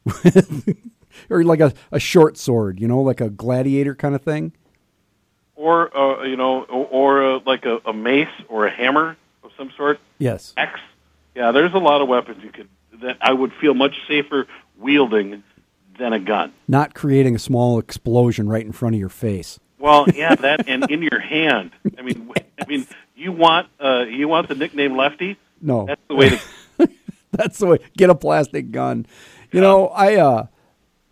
[1.28, 2.80] or like a, a short sword.
[2.80, 4.54] You know, like a gladiator kind of thing.
[5.54, 9.50] Or uh, you know, or, or uh, like a, a mace or a hammer of
[9.58, 10.00] some sort.
[10.16, 10.54] Yes.
[10.56, 10.80] X.
[11.34, 12.70] Yeah, there's a lot of weapons you could
[13.02, 14.46] that I would feel much safer
[14.78, 15.42] wielding
[15.98, 16.52] than a gun.
[16.68, 19.58] Not creating a small explosion right in front of your face.
[19.78, 21.72] Well, yeah, that and in your hand.
[21.98, 25.36] I mean, w- I mean, you want uh, you want the nickname Lefty?
[25.60, 26.88] No, That's the way to.
[27.32, 27.78] That's the way.
[27.96, 29.06] Get a plastic gun.
[29.52, 30.46] You know, I uh,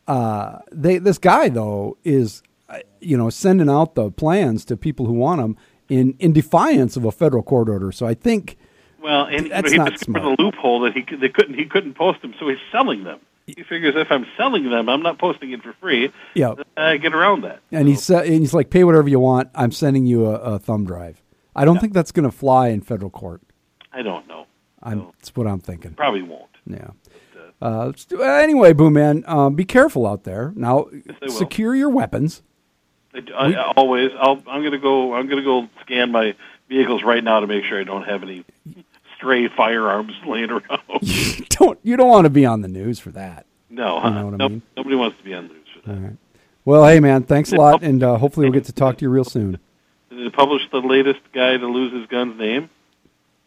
[0.06, 5.06] uh, they this guy though is, uh, you know, sending out the plans to people
[5.06, 5.56] who want them
[5.88, 7.90] in in defiance of a federal court order.
[7.92, 8.56] So I think
[9.02, 10.38] Well, and you know, That's he not discovered smart.
[10.38, 13.18] a loophole that he they couldn't he couldn't post them, so he's selling them.
[13.56, 16.12] He figures if I'm selling them, I'm not posting it for free.
[16.34, 16.54] Yeah.
[16.76, 17.60] I get around that.
[17.70, 19.50] and he said and he's like, pay whatever you want.
[19.54, 21.22] I'm sending you a, a thumb drive.
[21.54, 23.42] I don't think that's going to fly in federal court.
[23.92, 24.46] I don't know.
[24.82, 25.12] I'm, No.
[25.18, 25.94] That's what I'm thinking.
[25.94, 26.50] Probably won't.
[26.66, 26.90] Yeah.
[27.62, 30.52] Uh, let's do, anyway, Boo Man, um, be careful out there.
[30.56, 31.30] Now, I will.
[31.30, 32.42] secure your weapons.
[33.12, 35.14] I, I, always, I'll, I'm gonna go.
[35.14, 36.34] I'm gonna go scan my
[36.68, 38.44] vehicles right now to make sure I don't have any
[39.20, 40.80] stray firearms laying around.
[41.50, 43.46] don't you don't want to be on the news for that.
[43.68, 44.62] no, You know what I mean?
[44.76, 45.94] nobody wants to be on the news for that.
[45.96, 46.16] All right.
[46.64, 49.10] Well, hey man, thanks a lot, and uh, hopefully we'll get to talk to you
[49.10, 49.58] real soon.
[50.10, 52.68] Did they publish the latest guy to lose his gun's name?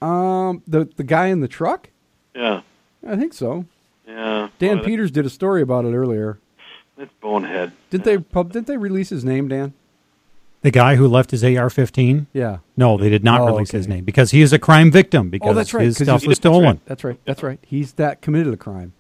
[0.01, 1.89] Um, the the guy in the truck,
[2.35, 2.61] Yeah,
[3.07, 3.65] I think so.
[4.07, 4.49] yeah.
[4.59, 6.39] Dan Peters did a story about it earlier.
[6.97, 7.71] That's bonehead.
[7.89, 8.51] Did they pub?
[8.51, 9.73] Did they release his name, Dan?
[10.63, 12.27] The guy who left his AR-15.
[12.33, 12.57] Yeah.
[12.75, 13.77] No, they did not Oh, release okay.
[13.77, 15.83] his name because he is a crime victim oh, because oh, that's right.
[15.85, 16.79] his 'cause stuff was stolen.
[16.85, 17.19] That's right.
[17.25, 17.59] That's right.
[17.67, 18.93] He's that committed a crime,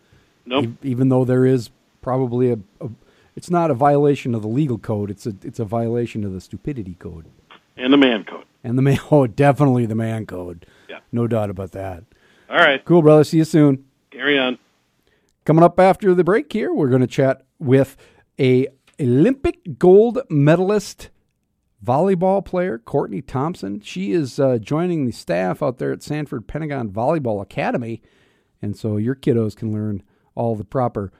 [0.45, 0.65] Nope.
[0.65, 1.69] E- even though there is
[2.01, 2.89] probably a, a.
[3.35, 5.09] It's not a violation of the legal code.
[5.09, 7.25] It's a it's a violation of the stupidity code
[7.77, 8.43] And the man code.
[8.63, 8.99] and the man.
[9.11, 10.65] Oh, definitely the man code.
[10.89, 10.99] Yeah.
[11.11, 12.03] No doubt about that.
[12.49, 12.83] All right.
[12.85, 13.23] Cool, brother.
[13.23, 13.85] See you soon.
[14.11, 14.59] Carry on.
[15.45, 17.97] Coming up after the break here, we're going to chat with
[18.39, 18.67] a
[18.99, 21.09] Olympic gold medalist
[21.83, 23.81] volleyball player, Courtney Thompson.
[23.81, 28.01] She is uh, joining the staff out there at Sanford Pentagon Volleyball Academy,
[28.61, 30.03] and so your kiddos can learn
[30.35, 31.11] all the proper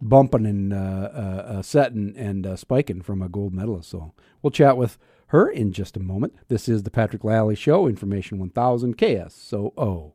[0.00, 0.76] bumping and uh,
[1.14, 3.88] uh, uh, setting and uh, spiking from a gold medalist.
[3.90, 4.98] So we'll chat with
[5.28, 6.34] her in just a moment.
[6.48, 10.12] This is the Patrick Lally Show, Information 1000 KSOO.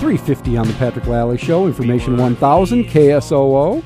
[0.00, 3.82] 350 on the Patrick Lally Show, Information 1000, KSOO.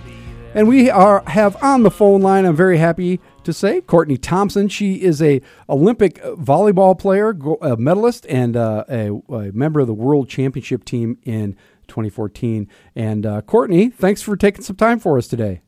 [0.58, 4.68] And we are have on the phone line, I'm very happy to say, Courtney Thompson.
[4.68, 7.30] She is a Olympic volleyball player,
[7.62, 11.52] a medalist, and uh, a, a member of the World Championship team in
[11.86, 12.66] 2014.
[12.96, 15.60] And uh, Courtney, thanks for taking some time for us today.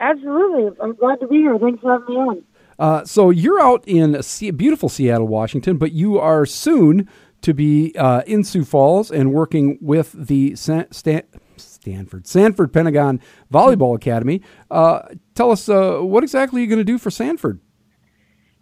[0.00, 0.74] Absolutely.
[0.82, 1.58] I'm glad to be here.
[1.58, 2.44] Thanks for having me on.
[2.78, 4.18] Uh, so you're out in
[4.56, 7.10] beautiful Seattle, Washington, but you are soon
[7.42, 11.24] to be uh, in Sioux Falls and working with the San- Stan-
[11.84, 13.20] Stanford Sanford Pentagon
[13.52, 14.40] Volleyball Academy.
[14.70, 15.02] Uh,
[15.34, 17.60] tell us uh, what exactly you're going to do for Sanford.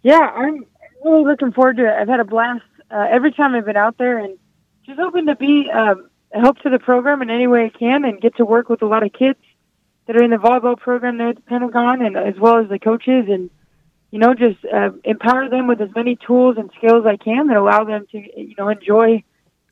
[0.01, 0.65] Yeah, I'm
[1.05, 1.93] really looking forward to it.
[1.93, 4.37] I've had a blast uh, every time I've been out there, and
[4.85, 8.03] just hoping to be um, a help to the program in any way I can,
[8.03, 9.39] and get to work with a lot of kids
[10.05, 12.77] that are in the volleyball program there at the Pentagon, and as well as the
[12.77, 13.49] coaches, and
[14.11, 17.55] you know, just uh, empower them with as many tools and skills I can that
[17.55, 19.23] allow them to, you know, enjoy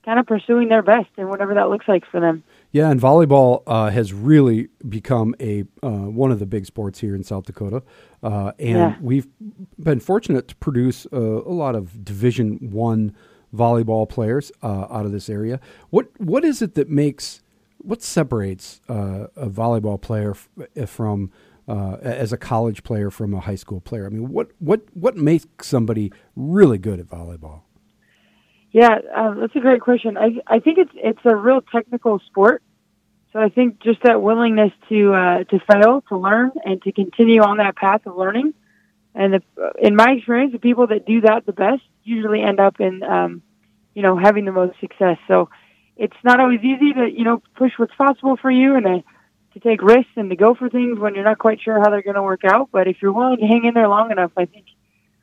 [0.04, 2.44] kind of pursuing their best and whatever that looks like for them.
[2.74, 7.14] Yeah, and volleyball uh, has really become a uh, one of the big sports here
[7.16, 7.84] in South Dakota,
[8.24, 8.96] uh, and Yeah.
[9.02, 9.28] we've
[9.78, 13.14] been fortunate to produce uh, a lot of Division One
[13.54, 15.60] volleyball players uh, out of this area.
[15.90, 17.42] What what is it that makes
[17.80, 21.30] what separates uh, a volleyball player f- from
[21.68, 24.06] uh, as a college player from a high school player?
[24.06, 27.64] I mean, what what what makes somebody really good at volleyball?
[28.72, 30.18] Yeah, um, that's a great question.
[30.18, 32.64] I I think it's it's a real technical sport.
[33.34, 37.42] So I think just that willingness to uh, to fail, to learn, and to continue
[37.42, 38.54] on that path of learning.
[39.14, 39.42] And the,
[39.82, 43.42] in my experience, the people that do that the best usually end up in, um,
[43.94, 45.18] you know, having the most success.
[45.28, 45.50] So
[45.98, 49.04] it's not always easy to you know push what's possible for you and to,
[49.54, 52.02] to take risks and to go for things when you're not quite sure how they're
[52.02, 52.70] going to work out.
[52.72, 54.66] But if you're willing to hang in there long enough, I think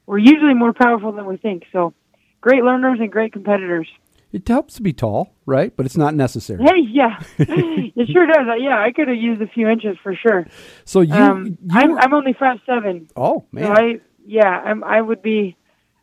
[0.05, 1.65] we're usually more powerful than we think.
[1.73, 1.95] So
[2.41, 3.89] great learners and great competitors.
[4.31, 5.75] It helps to be tall, right?
[5.75, 6.63] But it's not necessary.
[6.63, 8.47] Hey, yeah, it sure does.
[8.49, 10.47] Uh, Yeah, I could have used a few inches for sure.
[10.85, 13.09] So you, um, you I'm, I'm only five seven.
[13.17, 15.57] oh So man, I, yeah, I'm, I would be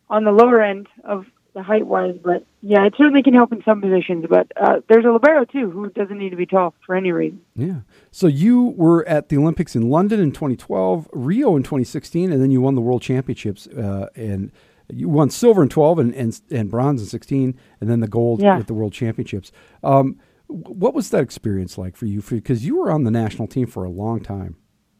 [0.09, 3.63] on the lower end of the height wise, but yeah, it certainly can help in
[3.63, 4.25] some positions.
[4.27, 7.41] But uh, there's a libero too who doesn't need to be tall for any reason.
[7.55, 7.81] yeah.
[8.11, 12.49] So you were at the Olympics in London in 2012, Rio in 2016, and then
[12.49, 14.51] you won the World Championships uh, and
[14.89, 18.41] you won silver in 12 and, and and bronze in 16, and then the gold
[18.41, 18.57] Yeah.
[18.57, 19.51] at the World Championships.
[19.83, 22.21] Um, what was that experience like for you?
[22.21, 24.57] Because you were on the national team for a long time.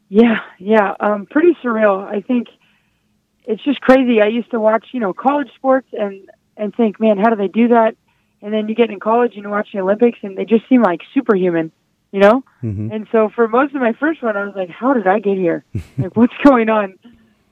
[0.10, 2.04] Yeah, yeah, um, pretty surreal.
[2.04, 2.48] I think
[3.46, 4.22] it's just crazy.
[4.22, 7.48] I used to watch, you know, college sports and and think, man, how do they
[7.50, 7.96] do that?
[8.42, 10.82] And then you get in college and you watch the Olympics, and they just seem
[10.82, 11.72] like superhuman,
[12.12, 12.44] you know.
[12.64, 12.92] Mhm.
[12.94, 15.38] And so for most of my first one, I was like, how did I get
[15.38, 15.64] here?
[15.98, 16.96] like, what's going on?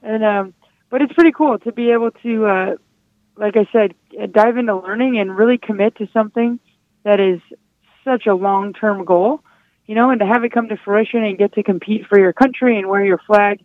[0.02, 0.54] And um,
[0.93, 2.75] but it's pretty cool to be able to, uh,
[3.36, 6.60] like I said, uh, dive into learning and really commit to something
[7.03, 7.41] that is
[8.03, 9.41] such a long term goal
[9.86, 12.34] you know, and to have it come to fruition and get to compete for your
[12.34, 13.63] country and wear your flag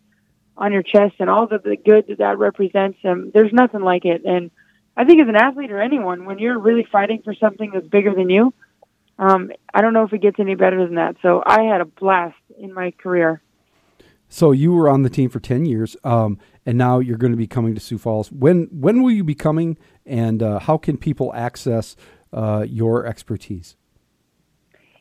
[0.56, 4.04] on your chest and all the, the good that that represents, um, there's nothing like
[4.04, 4.24] it.
[4.24, 4.50] And
[4.96, 8.12] I think as an athlete or anyone, when you're really fighting for something that's bigger
[8.12, 8.52] than you,
[9.20, 11.16] um, I don't know if it gets any better than that.
[11.22, 13.40] So I had a blast in my career.
[14.28, 16.38] So you were on the team for 10 years, um,
[16.68, 18.30] and now you're going to be coming to Sioux Falls.
[18.30, 21.96] When when will you be coming, and uh, how can people access
[22.30, 23.74] uh, your expertise?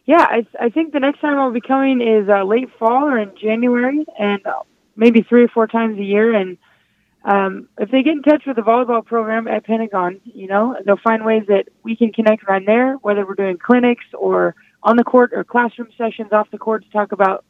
[0.06, 3.20] Yeah, I, I think the next time I'll be coming is uh, late fall or
[3.20, 4.62] in January, and uh,
[4.96, 6.34] maybe three or four times a year.
[6.34, 6.58] And
[7.26, 10.96] um, if they get in touch with the volleyball program at Pentagon, you know, they'll
[10.96, 15.04] find ways that we can connect right there, whether we're doing clinics or on the
[15.04, 17.44] court or classroom sessions off the court to talk about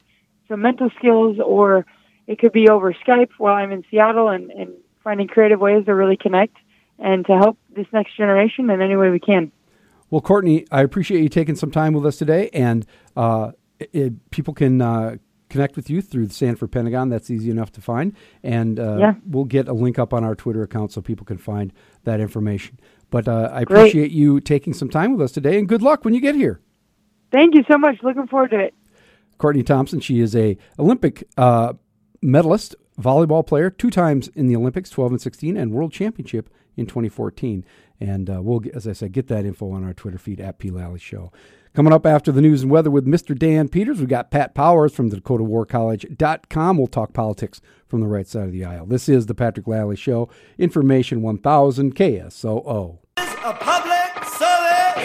[0.48, 1.86] some mental skills, or
[2.28, 5.94] it could be over Skype while I'm in Seattle and, and finding creative ways to
[5.94, 6.56] really connect
[7.00, 9.50] and to help this next generation in any way we can.
[10.10, 12.86] Well, Courtney, I appreciate you taking some time with us today, and
[13.16, 15.16] uh, it, people can uh,
[15.50, 17.08] connect with you through the Sanford Pentagon.
[17.08, 19.14] That's easy enough to find, and uh, Yeah.
[19.26, 21.72] we'll get a link up on our Twitter account so people can find
[22.04, 22.78] that information.
[23.10, 23.78] But uh, I Great.
[23.80, 26.60] appreciate you taking some time with us today, and good luck when you get here.
[27.32, 27.96] Thank you so much.
[28.02, 28.74] Looking forward to it.
[29.38, 30.00] Courtney Thompson.
[30.00, 31.74] She is a Olympic uh,
[32.22, 36.86] medalist, volleyball player, two times in the Olympics, 12 and 16, and World Championship in
[36.86, 37.64] 2014.
[38.00, 40.70] And uh, we'll, as I said, get that info on our Twitter feed at P.
[40.70, 41.32] Lally Show.
[41.74, 43.38] Coming up after the news and weather with Mr.
[43.38, 46.78] Dan Peters, we've got Pat Powers from the DakotaWarCollege.com.
[46.78, 48.86] We'll talk politics from the right side of the aisle.
[48.86, 52.98] This is the Patrick Lally Show, Information 1000 KSOO.
[53.18, 55.04] a public service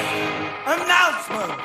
[0.65, 1.63] announcement.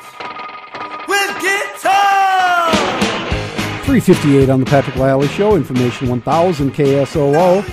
[3.89, 7.63] 358 on the Patrick Lally Show, Information 1000 KSOO.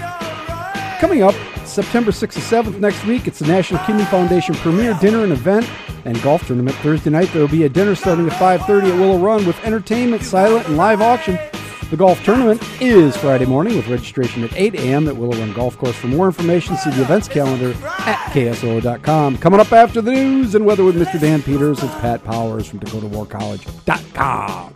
[0.99, 1.35] Coming up
[1.67, 5.71] September 6th and 7th next week, it's the National Kidney Foundation premier dinner and event
[6.07, 6.75] and golf tournament.
[6.79, 10.23] Thursday night, there will be a dinner starting at 5.30 at Willow Run with entertainment,
[10.23, 11.39] silent, and live auction.
[11.91, 15.09] The golf tournament is Friday morning with registration at 8 a.m.
[15.09, 15.97] at Willow Run Golf Course.
[15.97, 19.37] For more information, see the events calendar at KSOO.com.
[19.37, 21.21] Coming up after the news and weather with Mr.
[21.21, 24.73] Dan Peters, it's Pat Powers from DakotaWarCollege.com.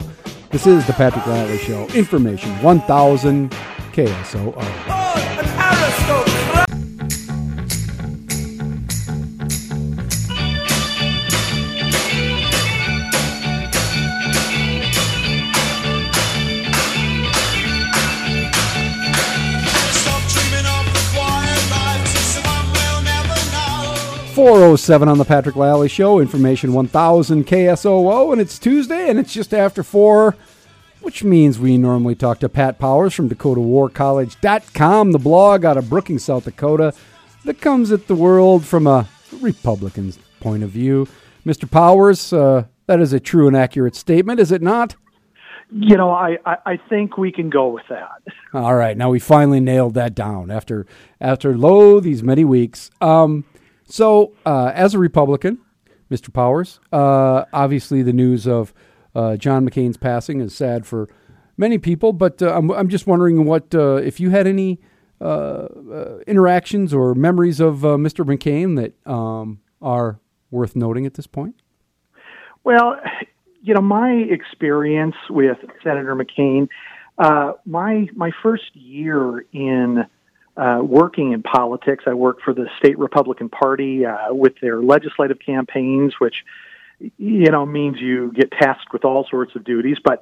[0.50, 1.86] This is the Patrick Lally Show.
[1.90, 3.50] Information 1000
[3.92, 4.56] KSOO.
[4.56, 6.10] Never know.
[24.34, 29.54] 407 on the Patrick Lally Show, information 1000 KSOO, and it's Tuesday and it's just
[29.54, 30.34] after 4,
[31.00, 36.24] which means we normally talk to Pat Powers from DakotaWarCollege.com, the blog out of Brookings,
[36.24, 36.94] South Dakota,
[37.44, 39.08] that comes at the world from a
[39.40, 41.08] Republican's point of view.
[41.46, 41.70] Mr.
[41.70, 44.96] Powers, uh, that is a true and accurate statement, is it not?
[45.72, 48.22] You know, I, I, I think we can go with that.
[48.52, 50.84] All right, now we finally nailed that down after
[51.20, 52.90] after lo these many weeks.
[53.00, 53.44] Um,
[53.84, 55.58] so, uh, as a Republican,
[56.10, 56.32] Mr.
[56.32, 58.74] Powers, uh, obviously the news of
[59.14, 61.08] uh, John McCain's passing is sad for
[61.56, 64.80] many people, but uh, I'm, I'm just wondering what uh, if you had any
[65.20, 68.24] uh, uh, interactions or memories of Mr.
[68.24, 70.18] McCain that um, are
[70.50, 71.56] worth noting at this point.
[72.64, 72.96] Well,
[73.62, 76.68] you know, my experience with Senator McCain,
[77.66, 80.06] my my first year in
[80.56, 85.38] uh, working in politics, I worked for the state Republican Party uh, with their legislative
[85.44, 86.44] campaigns, which
[87.16, 89.98] you know means you get tasked with all sorts of duties.
[90.02, 90.20] But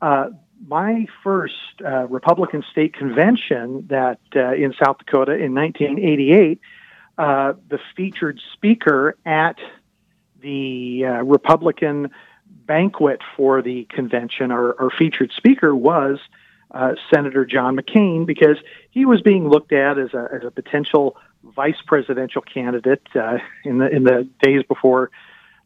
[0.00, 0.30] uh,
[0.66, 1.54] my first
[1.84, 6.60] uh, Republican state convention that uh, in South Dakota in 1988,
[7.16, 9.58] uh, the featured speaker at
[10.40, 12.10] the uh, Republican
[12.66, 16.18] banquet for the convention, our, our featured speaker was
[16.70, 18.56] uh, Senator John McCain because
[18.90, 23.06] he was being looked at as a, as a potential vice presidential candidate
[23.64, 25.10] in the in the days before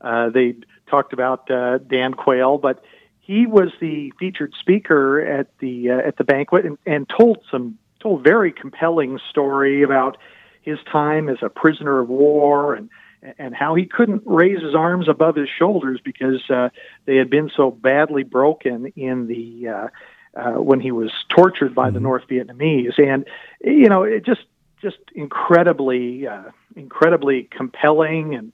[0.02, 0.54] uh, they
[0.88, 2.82] talked about uh, Dan Quayle, but
[3.20, 7.78] he was the featured speaker at the uh, at the banquet and, and told some
[8.00, 10.18] told very compelling story about
[10.62, 12.90] his time as a prisoner of war and
[13.38, 16.68] and how he couldn't raise his arms above his shoulders because uh,
[17.04, 19.88] they had been so badly broken in the uh,
[20.34, 23.26] uh, when he was tortured by the North Vietnamese, and
[23.62, 24.44] you know it just
[24.80, 28.52] just incredibly uh, incredibly compelling and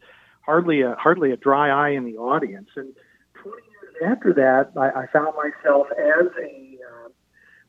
[0.49, 2.71] hardly a hardly a dry eye in the audience.
[2.75, 2.95] And
[3.43, 7.09] 20 years after that, I, I found myself as a uh,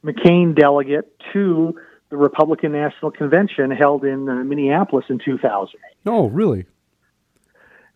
[0.06, 1.78] McCain delegate to
[2.10, 5.78] the Republican National Convention held in uh, Minneapolis in 2008
[6.08, 6.66] Oh, really?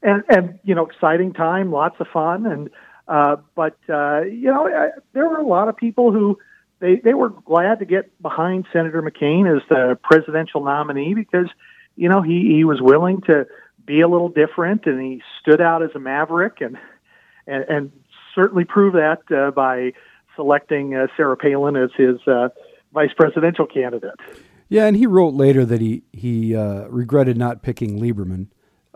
[0.02, 2.70] and and you know exciting time lots of fun and
[3.08, 6.38] uh but uh you know I, there were a lot of people who
[6.80, 11.48] they they were glad to get behind Senator McCain as the presidential nominee because
[11.96, 13.48] you know he he was willing to
[13.86, 16.78] be a little different and he stood out as a maverick and
[17.46, 17.92] and, and
[18.34, 19.94] certainly proved that uh, by
[20.36, 22.50] selecting uh, Sarah Palin as his uh,
[22.94, 24.16] vice presidential candidate.
[24.70, 28.48] Yeah, and he wrote later that he he uh, regretted not picking Lieberman,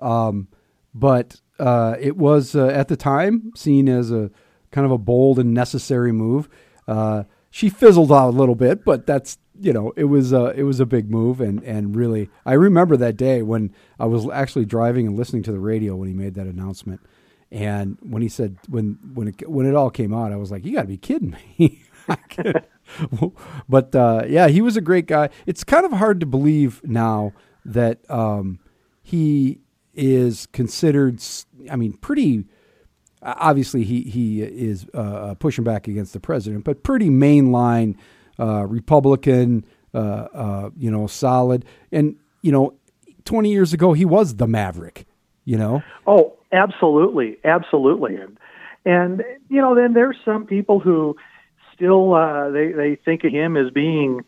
[0.01, 0.47] um,
[0.93, 4.31] but uh, it was at the time seen as a
[4.71, 6.49] kind of a bold and necessary move.
[7.49, 10.79] She fizzled out a little bit, but that's you know it was uh, it was
[10.79, 15.07] a big move, and and really I remember that day when I was actually driving
[15.07, 17.01] and listening to the radio when he made that announcement,
[17.51, 20.65] and when he said when when it when it all came out, I was like,
[20.65, 21.83] you got to be kidding me.
[23.69, 25.29] but uh, yeah, he was a great guy.
[25.45, 27.33] It's kind of hard to believe now
[27.65, 28.59] that um,
[29.03, 29.59] he
[29.93, 31.21] is considered.
[31.69, 32.45] I mean, pretty.
[33.21, 37.95] Obviously, he he is uh, pushing back against the president, but pretty mainline
[38.39, 39.65] uh, Republican.
[39.93, 42.73] Uh, uh, you know, solid, and you know,
[43.23, 45.07] twenty years ago he was the Maverick.
[45.45, 48.37] You know, Oh, absolutely, absolutely, and
[48.85, 51.15] and you know, then there's some people who
[51.73, 54.23] still uh, they they think of him as being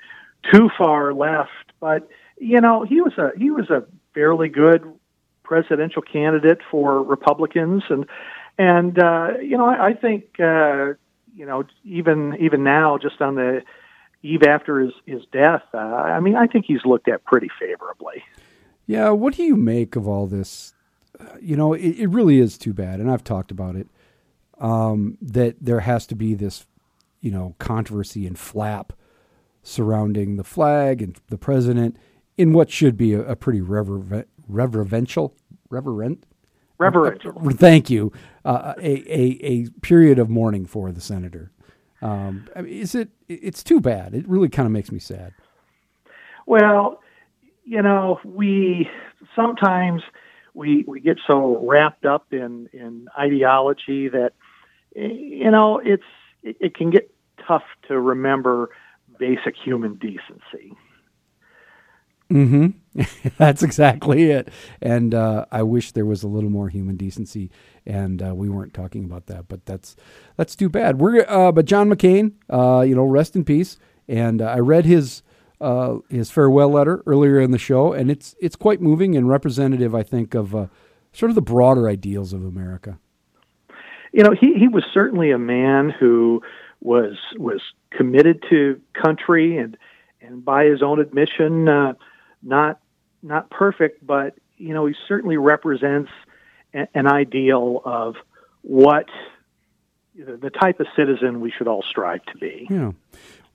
[0.51, 2.07] too far left, but
[2.39, 3.83] you know, he was a he was a
[4.13, 4.91] fairly good
[5.43, 8.05] presidential candidate for Republicans, and
[8.57, 10.93] and uh, you know, I, I think uh,
[11.35, 13.61] you know even even now, just on the
[14.21, 18.23] eve after his his death, uh, I mean, I think he's looked at pretty favorably.
[18.85, 20.73] Yeah, what do you make of all this?
[21.19, 23.87] Uh, You know, it, it really is too bad, and I've talked about it.
[24.59, 26.65] Um, that there has to be this,
[27.21, 28.91] you know, controversy and flap
[29.63, 31.95] surrounding the flag and the president
[32.37, 35.33] in what should be a, a pretty rever- reverential,
[35.69, 36.25] reverent,
[36.77, 37.33] Reverential.
[37.51, 38.13] Thank you.
[38.45, 41.51] Uh, a, a a period of mourning for the senator.
[42.01, 43.09] Um, I mean, is it?
[43.27, 44.13] It's too bad.
[44.13, 45.33] It really kind of makes me sad.
[46.45, 47.01] Well,
[47.63, 48.89] you know, we
[49.35, 50.01] sometimes
[50.53, 54.33] we we get so wrapped up in in ideology that
[54.95, 56.03] you know it's
[56.43, 57.11] it, it can get
[57.45, 58.69] tough to remember
[59.17, 60.73] basic human decency.
[62.31, 62.67] Mm-hmm.
[63.37, 64.49] That's exactly it.
[64.81, 67.51] And uh, I wish there was a little more human decency,
[67.85, 69.47] and uh, we weren't talking about that.
[69.47, 69.95] But that's
[70.37, 70.99] that's too bad.
[70.99, 73.77] We're uh, but John McCain, uh, you know, rest in peace.
[74.07, 75.23] And uh, I read his
[75.61, 79.95] uh, his farewell letter earlier in the show, and it's it's quite moving and representative,
[79.95, 80.69] I think, of
[81.13, 82.99] sort of the broader ideals of America.
[84.13, 86.41] you know he he was certainly a man who
[86.81, 87.61] was was
[87.91, 89.77] committed to country and
[90.21, 91.67] and by his own admission
[92.41, 92.79] not
[93.21, 96.11] not perfect but you know he certainly represents
[96.73, 98.15] a, an ideal of
[98.61, 99.05] what
[100.15, 102.67] the type of citizen we should all strive to be.
[102.69, 102.91] Yeah.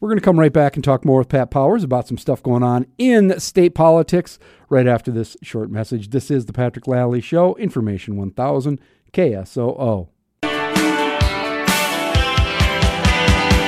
[0.00, 2.42] We're going to come right back and talk more with Pat Powers about some stuff
[2.42, 6.10] going on in state politics right after this short message.
[6.10, 8.80] This is the Patrick Lally Show, Information 1000
[9.12, 10.08] KSOO.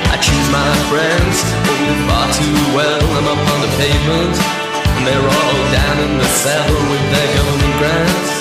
[0.09, 3.01] I choose my friends oh, far too well.
[3.17, 4.56] I'm up on the pavement, and
[5.05, 6.31] they're all down in the
[6.89, 7.47] with their
[7.79, 8.33] grants.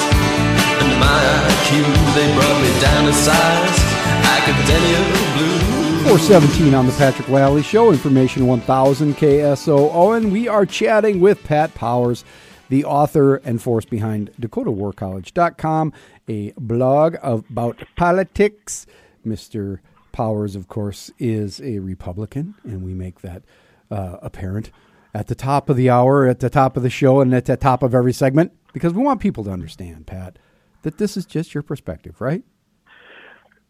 [0.80, 1.20] And my
[1.52, 1.84] IQ,
[2.16, 3.80] they brought me down size.
[4.24, 5.00] Academia
[5.36, 5.76] blue.
[6.06, 11.74] 417 on the Patrick Lally Show, Information 1000 KSOO, and we are chatting with Pat
[11.74, 12.24] Powers,
[12.70, 15.94] the author and force behind DakotaWarCollege.com,
[16.28, 18.86] a blog about politics.
[19.26, 19.80] Mr.
[20.12, 23.42] Powers, of course, is a Republican, and we make that
[23.90, 24.70] uh, apparent
[25.16, 27.56] at the top of the hour, at the top of the show, and at the
[27.56, 30.38] top of every segment because we want people to understand, Pat,
[30.82, 32.44] that this is just your perspective, right?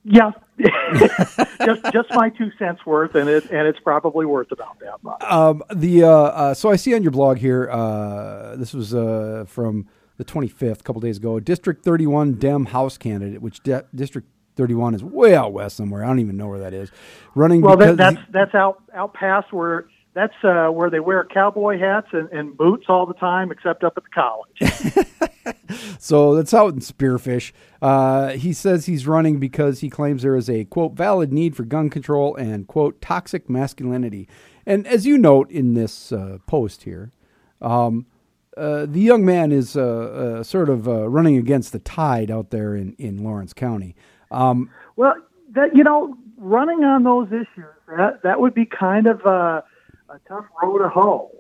[0.04, 5.04] Yeah, just just my two cents worth, and it and it's probably worth about that
[5.04, 5.22] much.
[5.24, 7.70] Um, the uh, uh, so I see on your blog here.
[7.72, 9.88] Uh, this was uh, from
[10.18, 11.39] the 25th, a couple days ago.
[11.39, 16.04] District 31 Dem House candidate, which de- District 31 is way out west somewhere.
[16.04, 16.91] I don't even know where that is.
[17.34, 21.78] Running Well, that, that's that's out out past where that's uh, where they wear cowboy
[21.78, 25.99] hats and, and boots all the time, except up at the college.
[25.99, 27.51] so that's out in Spearfish.
[27.82, 31.63] Uh, he says he's running because he claims there is a quote valid need for
[31.63, 34.28] gun control and quote toxic masculinity.
[34.66, 37.11] And as you note in this uh, post here,
[37.61, 38.05] um,
[38.55, 39.82] uh, the young man is uh,
[40.39, 43.97] uh, sort of uh, running against the tide out there in, in Lawrence County.
[44.32, 45.16] Um, Well,
[45.51, 47.66] that you know, running on those issues
[47.97, 49.20] that that would be kind of
[50.10, 51.32] a, a tough row to hoe.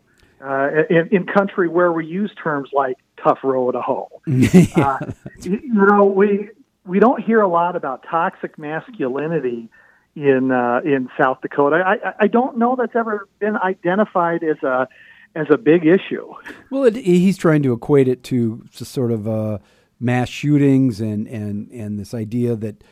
[0.43, 4.09] Uh, in, in country where we use terms like tough row to hoe,
[4.75, 4.99] uh,
[5.41, 6.49] you, you know, we
[6.85, 9.69] we don't hear a lot about toxic masculinity
[10.15, 11.77] in uh, in South Dakota.
[11.85, 14.87] I, I- don't know that's ever been identified as a
[15.35, 16.33] as a big issue.
[16.69, 19.59] Well, it, he's trying to equate it to sort of uh,
[19.99, 22.83] mass shootings and, and, and this idea that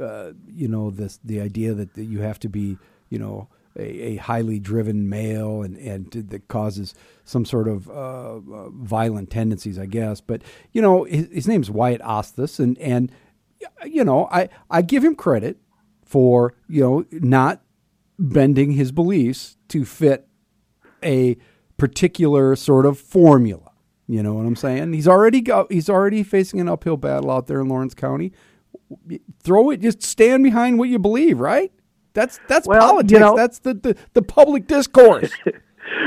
[0.00, 2.78] uh, you know this the idea that, that you have to be
[3.10, 3.48] you know
[3.78, 9.30] a, a highly driven male and and that causes some sort of uh, uh, violent
[9.30, 10.20] tendencies, I guess.
[10.20, 13.12] But you know his, his name's Wyatt Osthus, and and
[13.84, 15.58] you know I I give him credit
[16.04, 17.62] for you know not
[18.18, 20.26] bending his beliefs to fit
[21.02, 21.36] a
[21.76, 23.72] particular sort of formula.
[24.08, 24.92] You know what I'm saying?
[24.92, 28.32] He's already got he's already facing an uphill battle out there in Lawrence County.
[29.42, 31.72] Throw it, just stand behind what you believe, right?
[32.16, 33.20] That's that's Well, you politics.
[33.20, 35.30] know- that's the, the, the public discourse.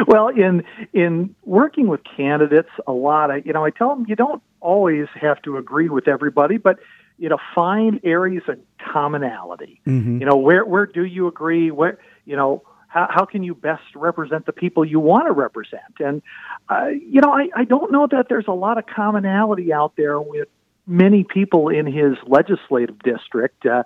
[0.08, 3.32] Well, in in working with candidates, a lot.
[3.32, 6.80] I, you know, I tell them you don't always have to agree with everybody, but
[7.18, 8.60] you know, find areas of
[8.94, 9.80] commonality.
[9.86, 11.72] You know, where where do you agree?
[11.72, 15.94] Where you know, how how can you best represent the people you want to represent?
[16.00, 16.22] And
[16.70, 20.20] uh, you know, I I don't know that there's a lot of commonality out there
[20.20, 20.50] with
[20.88, 23.66] many people in his legislative district.
[23.66, 23.84] Uh,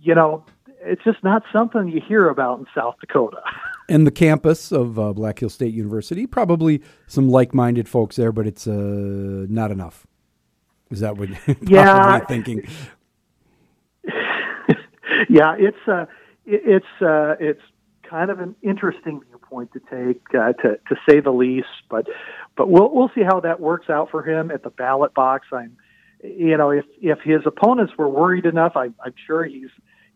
[0.00, 0.44] you know,
[0.82, 3.40] it's just not something you hear about in South Dakota.
[3.88, 8.46] and the campus of uh, Black Hills State University, probably some like-minded folks there, but
[8.46, 8.72] it's uh,
[9.48, 10.06] not enough.
[10.90, 12.20] Is that what you're Yeah.
[12.26, 12.62] thinking?
[15.28, 16.06] yeah, it's uh,
[16.46, 17.60] it- it's uh, it's
[18.08, 21.66] kind of an interesting viewpoint to take, uh, to to say the least.
[21.90, 22.06] But
[22.56, 25.46] but we'll we'll see how that works out for him at the ballot box.
[25.52, 25.76] I'm,
[26.22, 29.68] you know, if if his opponents were worried enough, I, I'm sure he's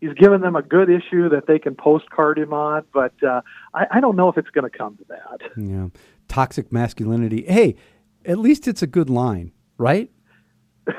[0.03, 2.83] he's given them a good issue that they can postcard him on.
[2.93, 3.41] But uh,
[3.73, 5.41] I, I don't know if it's going to come to that.
[5.57, 5.87] Yeah,
[6.27, 7.45] toxic masculinity.
[7.47, 7.75] Hey,
[8.25, 10.11] at least it's a good line, right?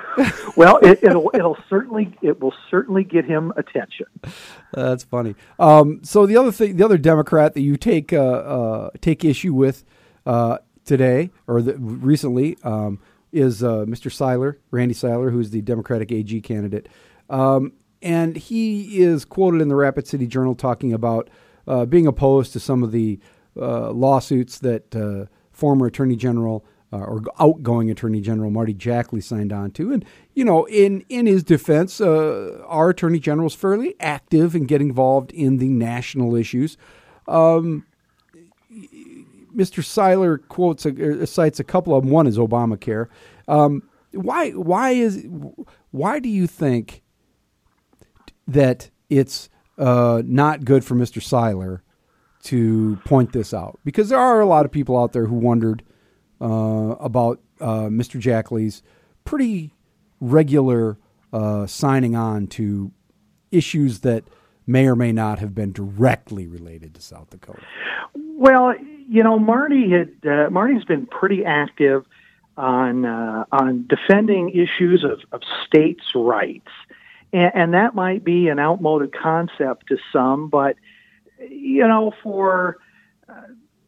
[0.56, 4.06] Well, it, it'll it'll certainly it will certainly get him attention.
[4.72, 5.34] That's funny.
[5.58, 9.52] Um, so the other thing, the other Democrat that you take uh, uh, take issue
[9.52, 9.84] with
[10.26, 13.00] uh, today or the, recently um,
[13.32, 14.12] is uh, Mr.
[14.12, 16.88] Seiler, Randy Seiler, who's the Democratic AG candidate,
[17.28, 17.72] um,
[18.04, 21.30] and he is quoted in the Rapid City Journal talking about
[21.66, 23.18] uh, being opposed to some of the
[23.56, 29.54] uh, lawsuits that uh, former Attorney General uh, or outgoing Attorney General Marty Jackley signed
[29.54, 29.90] on to.
[29.90, 34.66] And, you know, in, in his defense, uh, our Attorney General is fairly active in
[34.66, 36.76] getting involved in the national issues.
[37.26, 37.86] Um,
[39.56, 39.82] Mr.
[39.82, 42.12] Seiler quotes uh, cites a couple of them.
[42.12, 43.08] One is Obamacare.
[43.48, 45.26] Um, why why is
[45.90, 47.03] why do you think
[48.46, 51.22] that it's uh, not good for Mr.
[51.22, 51.82] Seiler
[52.44, 53.78] to point this out?
[53.84, 55.82] Because there are a lot of people out there who wondered
[56.40, 58.18] uh, about uh, Mr.
[58.20, 58.82] Jackley's
[59.24, 59.74] pretty
[60.20, 60.98] regular
[61.32, 62.92] uh, signing on to
[63.50, 64.24] issues that
[64.66, 67.62] may or may not have been directly related to South Dakota.
[68.14, 68.74] Well,
[69.08, 72.04] you know, Marty had uh, Marty's been pretty active
[72.56, 76.70] on uh, on defending issues of, of states' rights,
[77.34, 80.76] and, and that might be an outmoded concept to some, but
[81.38, 82.78] you know, for
[83.28, 83.32] uh,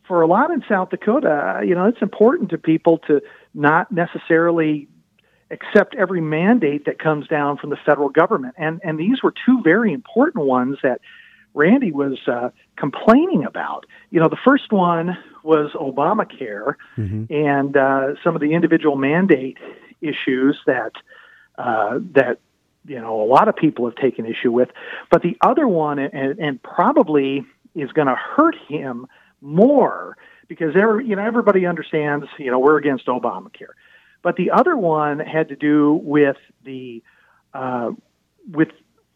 [0.07, 3.23] for a lot in South Dakota, you know, it's important to people to
[3.55, 4.89] not necessarily
[5.51, 9.63] accept every mandate that comes down from the federal government, and and these were two
[9.63, 11.01] very important ones that
[11.55, 13.87] Randy was uh, complaining about.
[14.11, 16.75] You know, the first one was Obamacare
[17.31, 19.57] and uh, some of the individual mandate
[20.03, 20.93] issues that
[21.57, 22.41] uh, that
[22.87, 24.69] you know a lot of people have taken issue with.
[25.11, 29.07] But the other one, and, and probably is going to hurt him
[29.41, 30.17] more
[30.49, 32.27] because every, you know everybody understands.
[32.39, 33.75] You know, we're against Obamacare.
[34.23, 37.03] But the other one had to do with the
[37.55, 37.91] uh,
[38.51, 38.69] with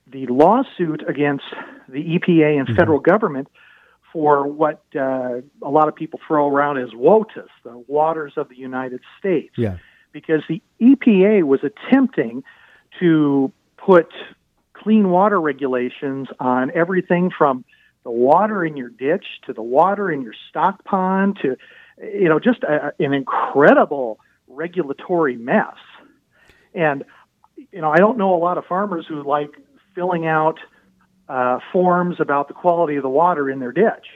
[0.07, 1.45] the lawsuit against
[1.89, 3.49] the EPA and federal government
[4.13, 8.57] for what uh, a lot of people throw around as WOTUS, the waters of the
[8.57, 9.77] United States, Yeah.
[10.13, 12.43] because the EPA was attempting
[12.99, 13.53] to
[13.85, 14.09] put
[14.75, 17.65] clean water regulations on everything from
[18.05, 21.57] the water in your ditch to the water in your stock pond to,
[22.03, 24.19] you know, just a, an incredible
[24.49, 25.77] regulatory mess.
[26.75, 27.05] And,
[27.73, 29.51] you know, I don't know a lot of farmers who like
[29.95, 30.59] filling out
[31.29, 34.07] uh, forms about the quality of the water in their ditch.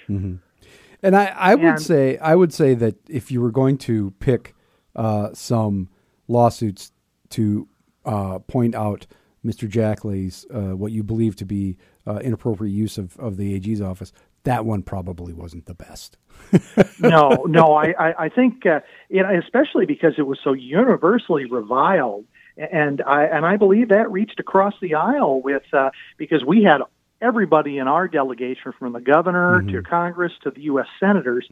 [1.03, 4.55] And I, I would say I would say that if you were going to pick
[4.97, 5.91] uh, some
[6.27, 6.93] lawsuits
[7.31, 7.69] to
[8.07, 9.07] uh, point out
[9.45, 9.69] Mr.
[9.69, 11.77] Jackley's uh, what you believe to be
[12.07, 14.13] uh, inappropriate use of, of the AG's office,
[14.45, 16.17] that one probably wasn't the best.
[16.99, 18.81] no, no, I, I, I think, uh,
[19.11, 22.27] know, especially because it was so universally reviled,
[22.57, 26.83] and I and I believe that reached across the aisle with uh, because we had
[27.21, 30.87] everybody in our delegation, from the governor to Congress to the U.S.
[31.01, 31.49] senators,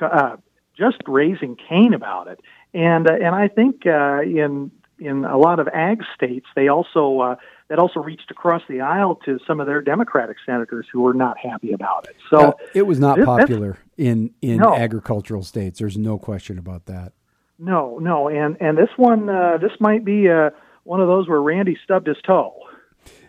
[0.00, 0.36] uh,
[0.76, 2.40] just raising Cain about it,
[2.74, 4.70] and uh, and I think uh, in
[5.06, 7.36] in a lot of ag states, they also uh,
[7.68, 11.36] that also reached across the aisle to some of their Democratic senators who were not
[11.38, 12.16] happy about it.
[12.30, 14.74] So Uh, it was not this- popular in in No.
[14.74, 15.78] agricultural states.
[15.78, 17.12] There's no question about that.
[17.58, 20.50] No, no, and and this one, uh, this might be uh,
[20.84, 22.52] one of those where Randy stubbed his toe.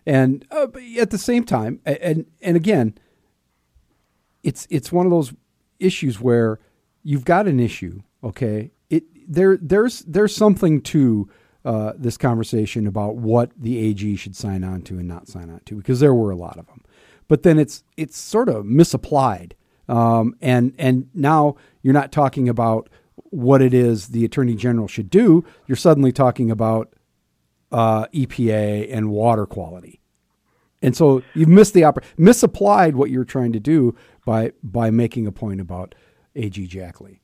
[0.06, 0.68] and uh,
[1.00, 2.96] at the same time, and and again,
[4.44, 5.34] it's it's one of those
[5.80, 6.60] issues where
[7.04, 8.02] you've got an issue.
[8.24, 11.30] Okay, it there there's there's something to
[11.66, 15.62] uh, this conversation about what the AG should sign on to and not sign on
[15.66, 16.84] to because there were a lot of them,
[17.28, 19.56] but then it's it's sort of misapplied,
[19.88, 22.90] um, and and now you're not talking about
[23.30, 25.44] what it is the attorney general should do.
[25.66, 26.94] You're suddenly talking about
[27.72, 30.00] uh, EPA and water quality.
[30.82, 33.96] And so you've missed the oppor- misapplied what you're trying to do
[34.26, 35.96] by by making a point about
[36.36, 37.23] AG Jackley.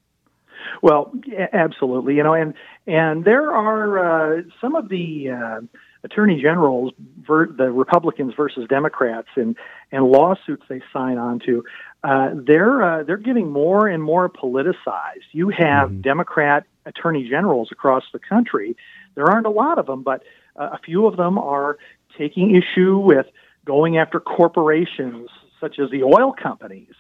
[0.82, 1.12] Well,
[1.54, 2.54] absolutely, you know, and
[2.88, 5.62] and there are uh, some of the uh,
[6.04, 6.94] attorney generals,
[7.28, 9.56] ver- the Republicans versus Democrats, and
[9.92, 11.64] and lawsuits they sign on to.
[12.04, 15.28] Uh, they're uh, they're getting more and more politicized.
[15.32, 18.76] You have Democrat attorney generals across the country.
[19.16, 20.24] There aren't a lot of them, but
[20.56, 21.78] uh, a few of them are
[22.18, 23.26] taking issue with
[23.66, 25.30] going after corporations
[25.60, 26.94] such as the oil companies,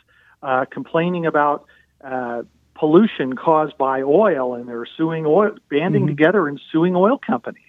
[0.43, 1.65] uh, complaining about
[2.03, 2.43] uh,
[2.79, 7.63] pollution caused by oil, and they're suing oil, banding together and suing oil companies.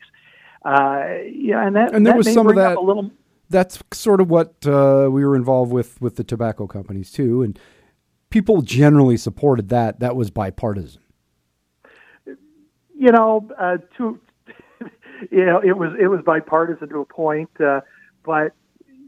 [0.64, 3.10] Uh, yeah, and that And there that was some of that- little.
[3.48, 7.58] That's sort of what uh, we were involved with with the tobacco companies too, and
[8.30, 9.98] people generally supported that.
[9.98, 11.02] That was bipartisan.
[12.96, 14.20] you know, uh, to
[15.32, 17.80] you know, it was it was bipartisan to a point, uh,
[18.24, 18.52] but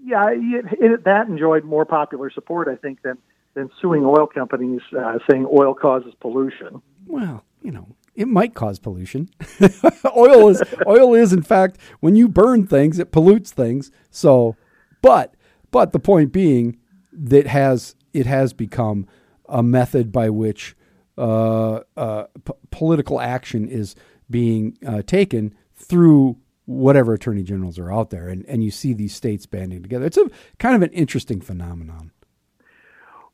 [0.04, 3.18] yeah, it, it, that enjoyed more popular support, I think, than
[3.54, 6.82] than suing oil companies uh, saying oil causes pollution.
[7.06, 9.28] Well, you know, it might cause pollution.
[10.16, 13.90] oil is oil is in fact when you burn things, it pollutes things.
[14.10, 14.56] So,
[15.00, 15.34] but
[15.70, 16.78] but the point being
[17.12, 19.06] that has it has become
[19.48, 20.76] a method by which
[21.18, 23.94] uh, uh, p- political action is
[24.30, 29.14] being uh, taken through whatever attorney generals are out there, and and you see these
[29.14, 30.06] states banding together.
[30.06, 32.12] It's a kind of an interesting phenomenon.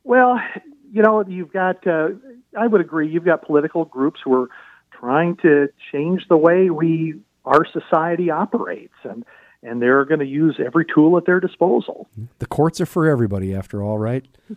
[0.09, 0.41] Well,
[0.91, 2.09] you know, you've got, uh,
[2.59, 4.49] I would agree, you've got political groups who are
[4.91, 9.23] trying to change the way we, our society operates, and,
[9.63, 12.09] and they're going to use every tool at their disposal.
[12.39, 14.27] The courts are for everybody, after all, right?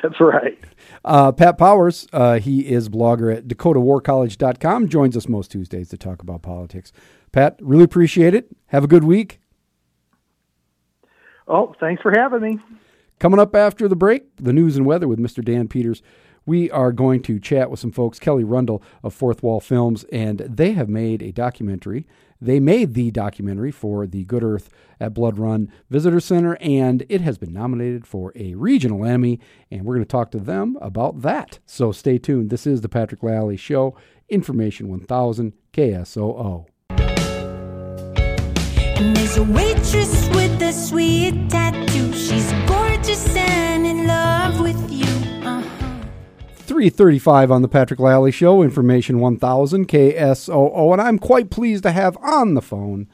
[0.00, 0.56] That's right.
[1.04, 6.22] Uh, Pat Powers, uh, he is blogger at dakotawarcollege.com, joins us most Tuesdays to talk
[6.22, 6.92] about politics.
[7.32, 8.46] Pat, really appreciate it.
[8.66, 9.40] Have a good week.
[11.48, 12.60] Oh, thanks for having me.
[13.18, 15.44] Coming up after the break, the news and weather with Mr.
[15.44, 16.02] Dan Peters.
[16.46, 20.40] We are going to chat with some folks, Kelly Rundle of Fourth Wall Films, and
[20.40, 22.06] they have made a documentary.
[22.40, 24.68] They made the documentary for the Good Earth
[25.00, 29.40] at Blood Run Visitor Center, and it has been nominated for a regional Emmy,
[29.70, 31.60] and we're going to talk to them about that.
[31.64, 32.50] So stay tuned.
[32.50, 33.96] This is the Patrick Lally Show,
[34.28, 36.66] Information 1000 KSOO.
[39.04, 42.10] And there's a waitress with a sweet tattoo.
[42.14, 45.04] She's gorgeous and in love with you.
[45.46, 45.60] Uh-huh.
[46.54, 50.92] 335 on the Patrick Lally Show, Information 1000 KSOO.
[50.94, 53.06] And I'm quite pleased to have on the phone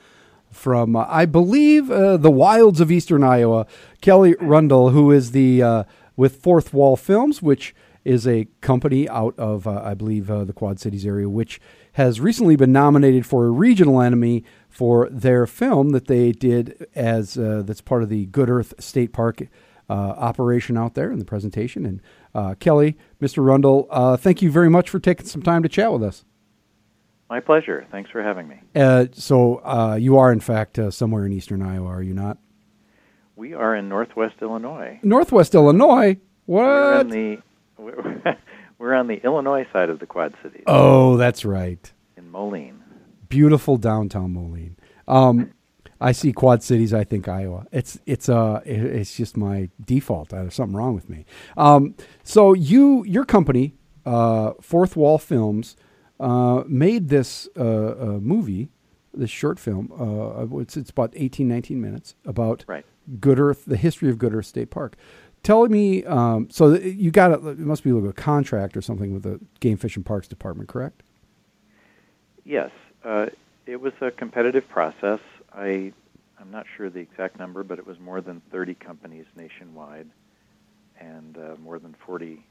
[0.52, 3.66] from, uh, I believe, uh, the wilds of eastern Iowa,
[4.00, 5.84] Kelly Rundle, who is the uh,
[6.16, 7.74] with Fourth Wall Films, which
[8.04, 11.60] is a company out of, uh, I believe, uh, the Quad Cities area, which
[11.94, 17.36] has recently been nominated for a regional Emmy for their film that they did as
[17.36, 19.42] uh, that's part of the Good Earth State Park
[19.90, 21.84] uh, operation out there in the presentation.
[21.84, 22.00] And
[22.34, 23.44] uh, Kelly, Mr.
[23.44, 26.24] Rundle, uh, thank you very much for taking some time to chat with us.
[27.28, 27.86] My pleasure.
[27.90, 28.60] Thanks for having me.
[28.74, 32.38] Uh, so uh, you are, in fact, uh, somewhere in eastern Iowa, are you not?
[33.36, 34.98] We are in Northwest Illinois.
[35.02, 36.16] Northwest Illinois.
[36.46, 36.62] What?
[36.64, 37.38] We're on the
[38.78, 41.90] we're on the Illinois side of the Quad Cities Oh, that's right.
[42.16, 42.79] in Moline.
[43.30, 44.76] Beautiful downtown Moline.
[45.08, 45.52] Um,
[46.00, 46.92] I see Quad Cities.
[46.92, 47.66] I think Iowa.
[47.72, 50.30] It's it's uh it's just my default.
[50.30, 51.24] There's something wrong with me.
[51.56, 53.74] Um, so you your company,
[54.04, 55.76] uh, Fourth Wall Films,
[56.18, 58.68] uh, made this uh, uh, movie,
[59.14, 59.92] this short film.
[59.98, 62.84] Uh, it's it's about 18, 19 minutes about Right.
[63.20, 64.96] Good Earth, the history of Good Earth State Park.
[65.42, 69.14] Tell me, um, so you got a, it must be like a contract or something
[69.14, 71.02] with the Game Fish and Parks Department, correct?
[72.44, 72.70] Yes,
[73.04, 73.26] uh,
[73.66, 75.20] it was a competitive process.
[75.54, 75.92] I
[76.40, 80.08] I'm not sure the exact number, but it was more than 30 companies nationwide,
[80.98, 82.42] and uh, more than 40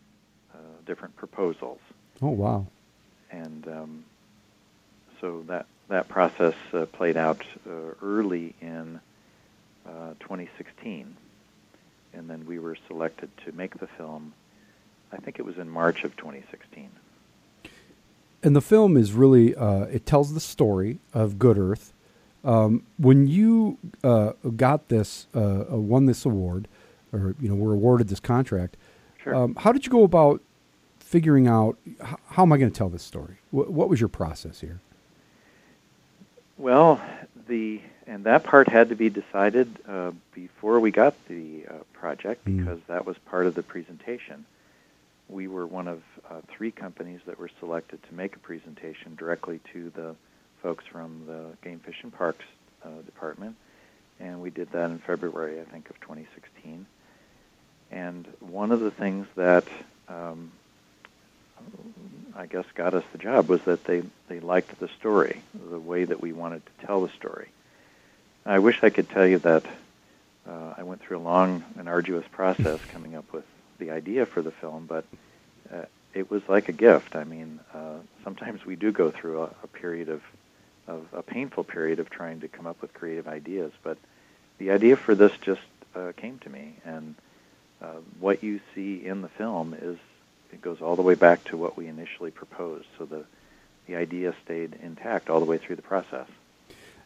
[0.54, 1.80] uh, different proposals.
[2.22, 2.68] Oh wow.
[3.32, 4.06] and um,
[5.22, 7.72] so that that process uh, played out uh,
[8.02, 9.00] early in
[9.88, 11.16] uh, 2016,
[12.14, 14.34] and then we were selected to make the film.
[15.12, 16.89] I think it was in March of 2016.
[18.44, 21.94] And the film is really uh, it tells the story of Good Earth.
[22.44, 25.40] Um, when you uh, got this, uh,
[25.74, 26.68] uh, won this award,
[27.12, 28.78] or you know, were awarded this contract,
[29.22, 29.36] Sure.
[29.36, 30.42] um, how did you go about
[31.00, 31.78] figuring out
[32.28, 33.36] how am I going to tell this story?
[33.52, 34.80] Wh- what was your process here?
[36.58, 37.02] Well,
[37.48, 42.46] the and that part had to be decided uh, before we got the uh, project
[42.46, 42.58] Mm.
[42.60, 44.46] because that was part of the presentation.
[45.30, 49.60] We were one of uh, three companies that were selected to make a presentation directly
[49.74, 50.16] to the
[50.62, 52.46] folks from the Game Fish and Parks
[52.84, 53.56] uh, Department,
[54.20, 56.86] and we did that in February, I think, of 2016.
[57.92, 59.66] And one of the things that
[60.08, 60.52] um,
[62.36, 66.06] I guess got us the job was that they they liked the story, the way
[66.06, 67.50] that we wanted to tell the story.
[68.46, 69.66] I wish I could tell you that
[70.48, 73.46] uh, I went through a long and arduous process coming up with
[73.80, 75.06] the idea for the film, but
[75.74, 77.16] uh, it was like a gift.
[77.16, 80.22] I mean, uh, sometimes we do go through a, a period of,
[80.88, 83.98] of a painful period of trying to come up with creative ideas, but
[84.58, 85.62] the idea for this just
[85.96, 87.16] uh, came to me, and
[87.82, 89.98] uh, what you see in the film is
[90.52, 92.88] it goes all the way back to what we initially proposed.
[92.98, 93.26] So the
[93.90, 96.28] the idea stayed intact all the way through the process.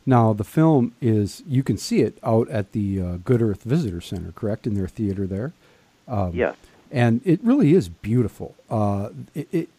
[0.05, 4.01] Now, the film is you can see it out at the uh, Good Earth Visitor
[4.01, 5.53] Center, correct, in their theater there.
[6.07, 6.55] Um, Yes.
[6.91, 8.55] and it really is beautiful.
[8.69, 9.69] Uh, it it,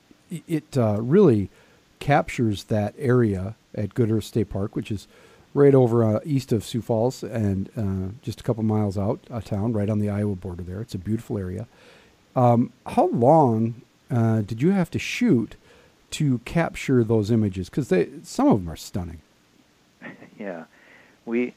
[0.49, 1.51] it uh, really
[2.01, 5.07] captures that area at Good Earth State Park, which is
[5.53, 9.45] right over uh, east of Sioux Falls and uh, just a couple miles out of
[9.45, 10.62] town, right on the Iowa border.
[10.64, 11.66] There, it's a beautiful area.
[12.35, 15.55] Um, how long uh, did you have to shoot
[16.12, 17.68] to capture those images?
[17.68, 19.20] Because they some of them are stunning.
[20.39, 20.64] yeah,
[21.25, 21.55] we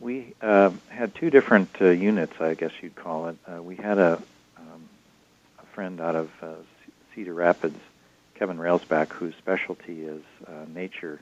[0.00, 3.36] we um, had two different uh, units, I guess you'd call it.
[3.46, 4.22] Uh, we had a
[4.58, 4.88] um,
[5.58, 6.54] a friend out of uh,
[7.14, 7.78] Cedar Rapids,
[8.34, 11.20] Kevin Railsback, whose specialty is uh, nature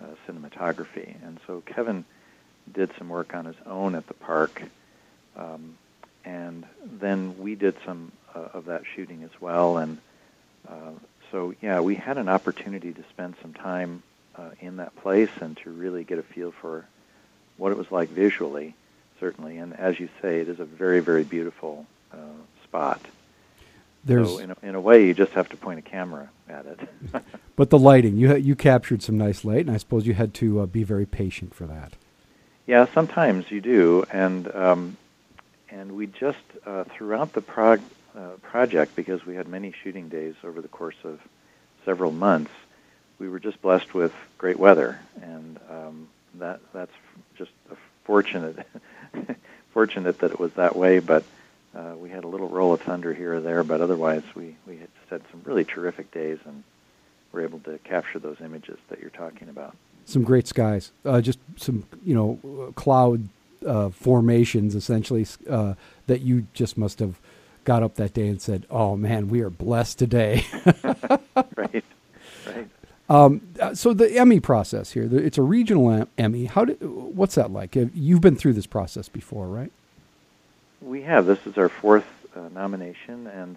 [0.00, 2.04] uh, cinematography, and so Kevin
[2.72, 4.62] did some work on his own at the park,
[5.36, 5.76] um,
[6.24, 9.98] and then we did some uh, of that shooting as well, and
[10.68, 10.90] uh,
[11.32, 14.02] so yeah, we had an opportunity to spend some time
[14.36, 16.84] uh, in that place and to really get a feel for
[17.56, 18.74] what it was like visually,
[19.20, 19.58] certainly.
[19.58, 22.16] And as you say, it is a very, very beautiful uh,
[22.64, 23.00] spot.
[24.04, 26.66] There's so in a, in a way, you just have to point a camera at
[26.66, 26.80] it.
[27.56, 30.60] But the lighting, you you captured some nice light, and I suppose you had to
[30.60, 31.94] uh, be very patient for that.
[32.66, 34.98] Yeah, sometimes you do, and um,
[35.70, 36.36] and we just
[36.66, 37.80] uh, throughout the prog-
[38.14, 41.18] uh, project because we had many shooting days over the course of
[41.86, 42.50] several months.
[43.18, 46.92] We were just blessed with great weather, and um, that that's
[48.06, 48.66] fortunate
[49.70, 51.00] fortunate that it was that way.
[51.00, 51.24] But
[51.74, 54.78] uh, we had a little roll of thunder here or there, but otherwise we we
[54.78, 56.62] had just had some really terrific days and
[57.32, 59.76] were able to capture those images that you're talking about.
[60.06, 63.28] Some great skies, uh, just some you know cloud
[63.66, 65.74] uh, formations essentially uh,
[66.06, 67.18] that you just must have
[67.64, 70.46] got up that day and said, "Oh man, we are blessed today."
[71.56, 71.84] right,
[72.46, 72.68] right.
[73.08, 76.46] Um, uh, so the Emmy process here, it's a regional em- Emmy.
[76.46, 77.76] How did, what's that like?
[77.76, 79.70] You've been through this process before, right?
[80.82, 81.26] We have.
[81.26, 83.56] This is our fourth uh, nomination, and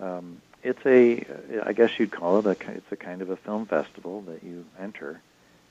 [0.00, 1.24] um, it's a,
[1.64, 4.64] I guess you'd call it a, it's a kind of a film festival that you
[4.80, 5.20] enter,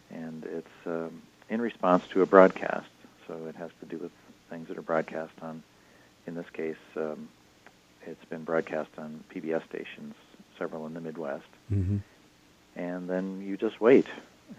[0.09, 2.87] and it's um, in response to a broadcast.
[3.27, 4.11] So it has to do with
[4.49, 5.63] things that are broadcast on,
[6.27, 7.29] in this case, um,
[8.05, 10.15] it's been broadcast on PBS stations,
[10.57, 11.45] several in the Midwest.
[11.71, 11.97] Mm-hmm.
[12.75, 14.07] And then you just wait.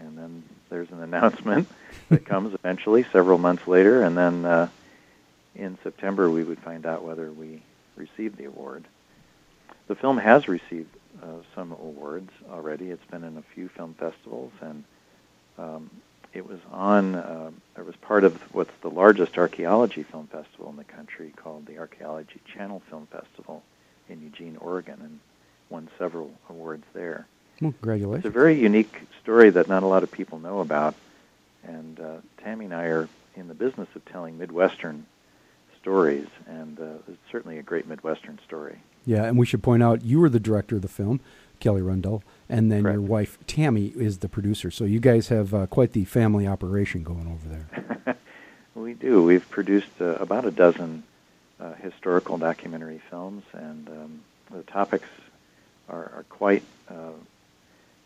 [0.01, 1.69] And then there's an announcement
[2.09, 4.69] that comes eventually, several months later, and then uh,
[5.55, 7.63] in September we would find out whether we
[7.97, 8.85] received the award.
[9.89, 12.91] The film has received uh, some awards already.
[12.91, 14.85] It's been in a few film festivals, and
[15.59, 15.91] um,
[16.33, 17.15] it was on.
[17.15, 21.67] Uh, it was part of what's the largest archaeology film festival in the country, called
[21.67, 23.63] the Archaeology Channel Film Festival
[24.09, 25.21] in Eugene, Oregon, and
[25.69, 27.27] won several awards there.
[27.63, 27.75] Well,
[28.15, 30.95] It's a very unique story that not a lot of people know about,
[31.63, 35.07] and uh, Tammy and I are in the business of telling Midwestern
[35.81, 38.79] stories, and uh, it's certainly a great Midwestern story.
[39.07, 41.21] Yeah, and we should point out you were the director of the film,
[41.61, 44.71] Kelly Rundle, and then your wife Tammy is the producer.
[44.71, 48.17] So you guys have uh, quite the family operation going over there.
[48.75, 49.23] We do.
[49.23, 51.03] We've produced uh, about a dozen
[51.61, 55.09] uh, historical documentary films, and um, the topics
[55.89, 57.13] are, are quite uh,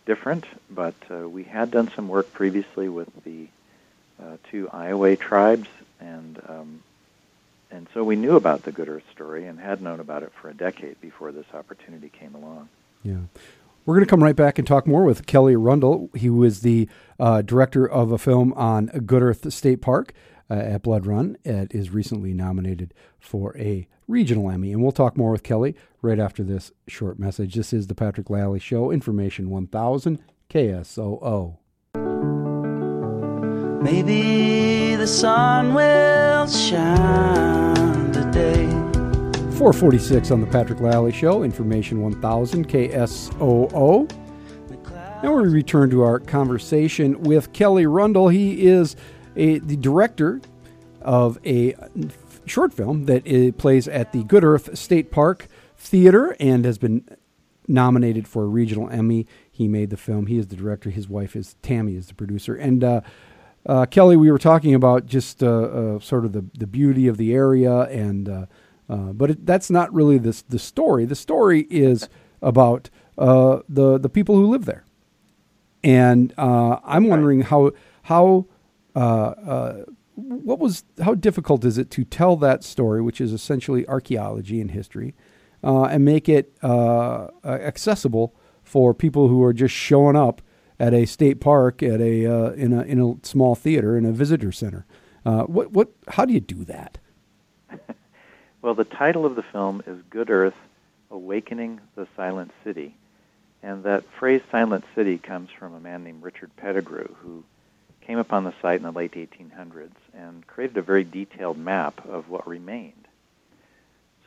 [0.06, 0.46] different.
[0.70, 3.48] But uh, we had done some work previously with the
[4.22, 5.68] uh, two Iowa tribes,
[6.00, 6.82] and um,
[7.70, 10.48] and so we knew about the Good Earth story and had known about it for
[10.48, 12.68] a decade before this opportunity came along.
[13.02, 13.18] Yeah.
[13.84, 16.10] We're going to come right back and talk more with Kelly Rundle.
[16.14, 16.88] He was the
[17.20, 20.12] uh, director of a film on Good Earth State Park
[20.50, 21.36] uh, at Blood Run.
[21.44, 24.72] It is recently nominated for a regional Emmy.
[24.72, 27.54] And we'll talk more with Kelly right after this short message.
[27.54, 31.56] This is the Patrick Lally Show, Information 1000 KSOO.
[33.82, 38.66] Maybe the sun will shine today.
[39.56, 44.10] 446 on the Patrick Lally Show, Information 1000 KSOO.
[45.22, 48.28] Now we return to our conversation with Kelly Rundle.
[48.28, 48.96] He is
[49.34, 50.40] a, the director
[51.00, 51.74] of a
[52.46, 53.24] short film that
[53.58, 57.04] plays at the Good Earth State Park Theater and has been
[57.68, 59.26] nominated for a regional Emmy.
[59.50, 60.26] He made the film.
[60.26, 60.90] He is the director.
[60.90, 62.54] His wife is Tammy, is the producer.
[62.54, 63.00] And uh,
[63.66, 67.16] uh, Kelly, we were talking about just uh, uh, sort of the, the beauty of
[67.16, 68.46] the area, and uh,
[68.88, 71.04] uh, but it, that's not really the the story.
[71.04, 72.08] The story is
[72.40, 74.84] about uh, the the people who live there,
[75.82, 77.72] and uh, I'm wondering how
[78.02, 78.46] how
[78.94, 79.84] uh, uh,
[80.16, 84.70] what was how difficult is it to tell that story, which is essentially archaeology and
[84.70, 85.14] history,
[85.62, 90.42] uh, and make it uh, accessible for people who are just showing up
[90.80, 94.12] at a state park, at a uh, in a in a small theater, in a
[94.12, 94.86] visitor center.
[95.24, 96.98] Uh, what what how do you do that?
[98.62, 100.56] Well, the title of the film is Good Earth
[101.12, 102.96] Awakening the Silent City.
[103.62, 107.44] And that phrase Silent City comes from a man named Richard Pettigrew who
[108.00, 112.28] came upon the site in the late 1800s and created a very detailed map of
[112.28, 112.92] what remained.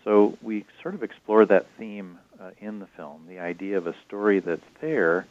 [0.03, 3.95] So we sort of explore that theme uh, in the film the idea of a
[4.07, 5.27] story that's there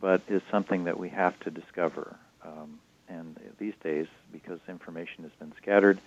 [0.00, 2.16] but is something that we have to discover.
[2.44, 2.78] Um,
[3.08, 5.98] and these days, because information has been scattered,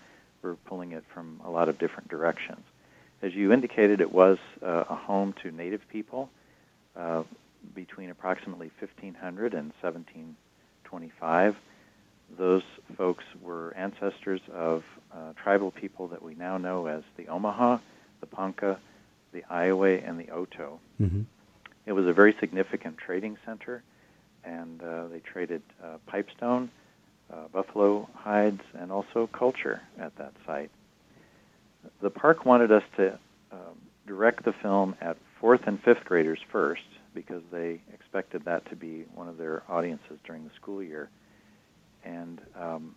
[0.42, 2.62] we're pulling it from a lot of different directions.
[3.22, 6.30] As you indicated, it was uh, a home to native people
[6.96, 7.24] uh,
[7.76, 11.56] between approximately 1500 and 1725.
[12.38, 12.64] Those
[12.98, 17.80] folks were ancestors of uh, tribal people that we now know as the Omaha,
[18.20, 18.80] the Ponca,
[19.34, 20.80] the Iowa, and the Oto.
[21.02, 21.22] Mm-hmm.
[21.86, 23.84] It was a very significant trading center,
[24.44, 26.70] and uh, they traded uh, pipestone,
[27.32, 30.70] uh, buffalo hides, and also culture at that site.
[32.02, 33.18] The park wanted us to
[33.52, 36.84] um, direct the film at fourth and fifth graders first,
[37.16, 41.10] because they expected that to be one of their audiences during the school year,
[42.04, 42.96] and um,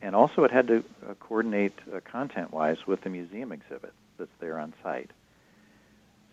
[0.00, 4.58] and also it had to uh, coordinate uh, content-wise with the museum exhibit that's there
[4.58, 5.10] on site.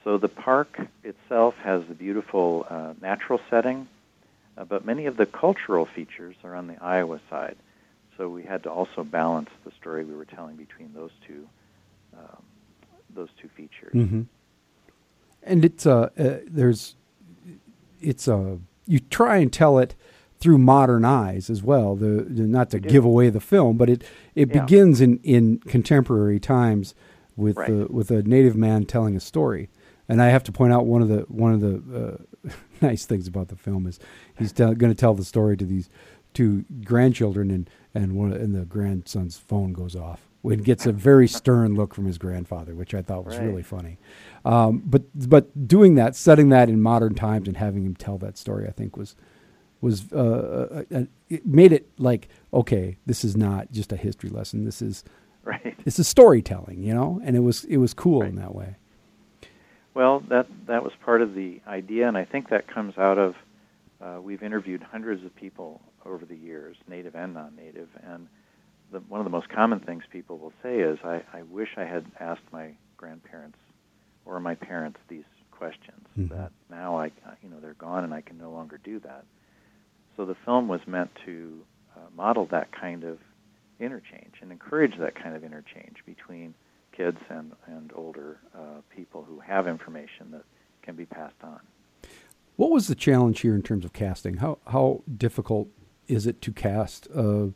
[0.03, 3.88] So the park itself has a beautiful uh, natural setting,
[4.57, 7.57] uh, but many of the cultural features are on the Iowa side.
[8.18, 11.47] So we had to also balance the story we were telling between those two
[12.18, 12.43] um,
[13.14, 13.93] those two features.
[13.93, 14.24] hmm
[15.43, 16.95] And it's uh, uh there's
[18.01, 18.57] it's uh
[18.88, 19.95] you try and tell it
[20.40, 21.96] through modern eyes as well.
[21.96, 24.04] The, the- not to give away the film, but it
[24.36, 24.62] it Yeah.
[24.62, 26.96] begins in in contemporary times
[27.36, 27.70] with Right.
[27.70, 29.70] uh, with a native man telling a story.
[30.08, 32.18] And I have to point out one of the one of the
[32.48, 34.00] uh, nice things about the film is
[34.38, 35.90] he's tell, going to tell the story to these
[36.34, 40.22] two grandchildren, and and one and the grandson's phone goes off.
[40.44, 43.46] It gets a very stern look from his grandfather, which I thought was Right.
[43.46, 43.98] really funny.
[44.46, 48.38] Um, but but doing that, setting that in modern times, and having him tell that
[48.38, 49.16] story, I think was
[49.82, 54.30] was uh, uh, uh, it made it like okay, this is not just a history
[54.30, 54.66] lesson.
[54.66, 55.04] This is
[55.46, 55.76] Right.
[55.86, 58.30] It's a storytelling, you know, and it was it was cool Right.
[58.30, 58.76] in that way.
[59.94, 63.36] Well, that that was part of the idea, and I think that comes out of
[64.02, 68.28] uh, we've interviewed hundreds of people over the years, native and non-native, and
[68.92, 71.84] the, one of the most common things people will say is, I, "I wish I
[71.86, 73.58] had asked my grandparents
[74.26, 76.06] or my parents these questions.
[76.18, 76.30] Mhm.
[76.30, 79.26] That now I, uh, you know, they're gone, and I can no longer do that."
[80.20, 81.62] So the film was meant to
[81.96, 83.20] uh, model that kind of
[83.80, 86.54] interchange and encourage that kind of interchange between
[86.92, 90.44] kids and, and older uh, people who have information that
[90.82, 91.62] can be passed on.
[92.58, 94.38] What was the challenge here in terms of casting?
[94.38, 95.70] How how difficult
[96.10, 97.54] is it to cast a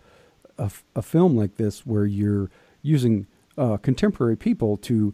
[0.57, 2.49] a film like this where you're
[2.81, 5.13] using uh, contemporary people to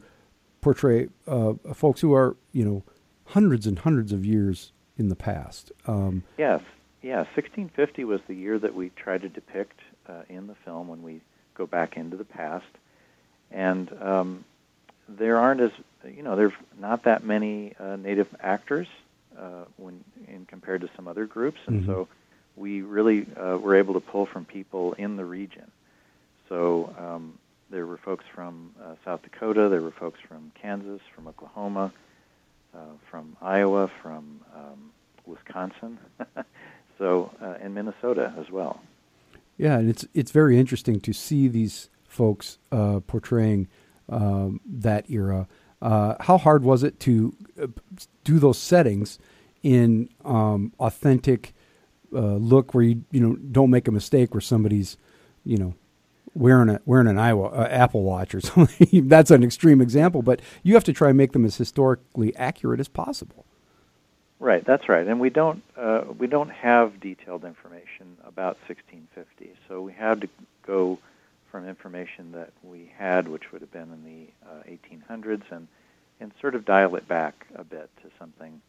[0.62, 2.84] portray uh, folks who are you know
[3.26, 5.72] hundreds and hundreds of years in the past?
[5.88, 6.62] Um, Yes,
[7.02, 7.18] yeah.
[7.36, 11.22] 1650 was the year that we tried to depict uh, in the film when we
[11.56, 12.66] go back into the past,
[13.52, 14.44] and um,
[15.08, 15.72] there aren't as
[16.06, 18.88] you know there's not that many uh, native actors
[19.38, 21.86] uh, when in compared to some other groups, and Mhm.
[21.88, 22.08] so
[22.56, 25.70] we really uh, were able to pull from people in the region.
[26.50, 27.38] So um,
[27.70, 31.92] there were folks from uh, South Dakota, there were folks from Kansas, from Oklahoma,
[32.74, 32.80] uh,
[33.10, 34.92] from Iowa, from um,
[35.26, 35.98] Wisconsin,
[37.00, 38.82] so uh, and Minnesota as well.
[39.58, 43.68] Yeah, and it's it's very interesting to see these folks uh, portraying
[44.10, 45.48] um, that era.
[45.82, 47.68] Uh, how hard was it to uh,
[48.24, 49.18] do those settings
[49.64, 51.54] in um, authentic
[52.14, 54.98] uh, look, where you you know don't make a mistake where somebody's
[55.46, 55.74] you know
[56.34, 59.08] wearing a wearing an Iowa uh, Apple Watch or something.
[59.08, 62.80] That's an extreme example, but you have to try and make them as historically accurate
[62.80, 63.46] as possible.
[64.40, 65.06] Right, that's right.
[65.06, 70.30] And we don't uh, we don't have detailed information about 1650, so we had to
[70.66, 70.98] go
[71.52, 74.64] from information that we had, which would have been in the uh,
[75.12, 75.68] 1800s, and
[76.22, 78.62] and sort of dial it back a bit to something.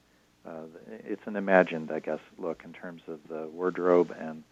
[0.46, 0.62] Uh,
[1.06, 4.42] it's an imagined, I guess, look in terms of the wardrobe and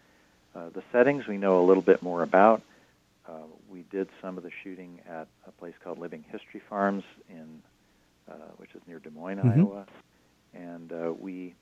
[0.55, 1.27] uh, the settings.
[1.27, 2.63] We know a little bit more about.
[3.27, 3.33] Uh,
[3.71, 7.63] we did some of the shooting at a place called Living History Farms in,
[8.31, 9.59] uh, which is near Des Moines, Mhm.
[9.59, 9.87] Iowa,
[10.55, 11.55] and uh, we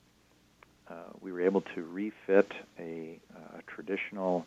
[0.88, 4.46] uh, we were able to refit a, uh, traditional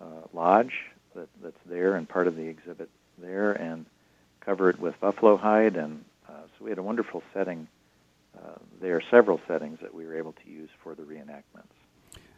[0.00, 0.72] uh, lodge
[1.14, 3.86] that, that's there and part of the exhibit there, and
[4.40, 7.68] cover it with buffalo hide, and uh, so we had a wonderful setting.
[8.36, 11.74] Uh, there are several settings that we were able to use for the reenactments.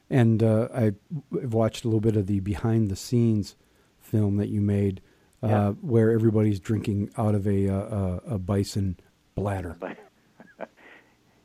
[0.08, 0.92] And uh, I
[1.40, 3.54] have watched a little bit of the behind the scenes
[4.00, 5.00] film that you made,
[5.42, 5.70] uh, Yeah.
[5.80, 8.98] where everybody's drinking out of a uh, a, a bison
[9.34, 9.76] bladder.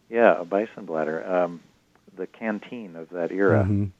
[0.09, 1.61] Yeah, a bison bladder, um,
[2.15, 3.91] the canteen of that era, Mhm.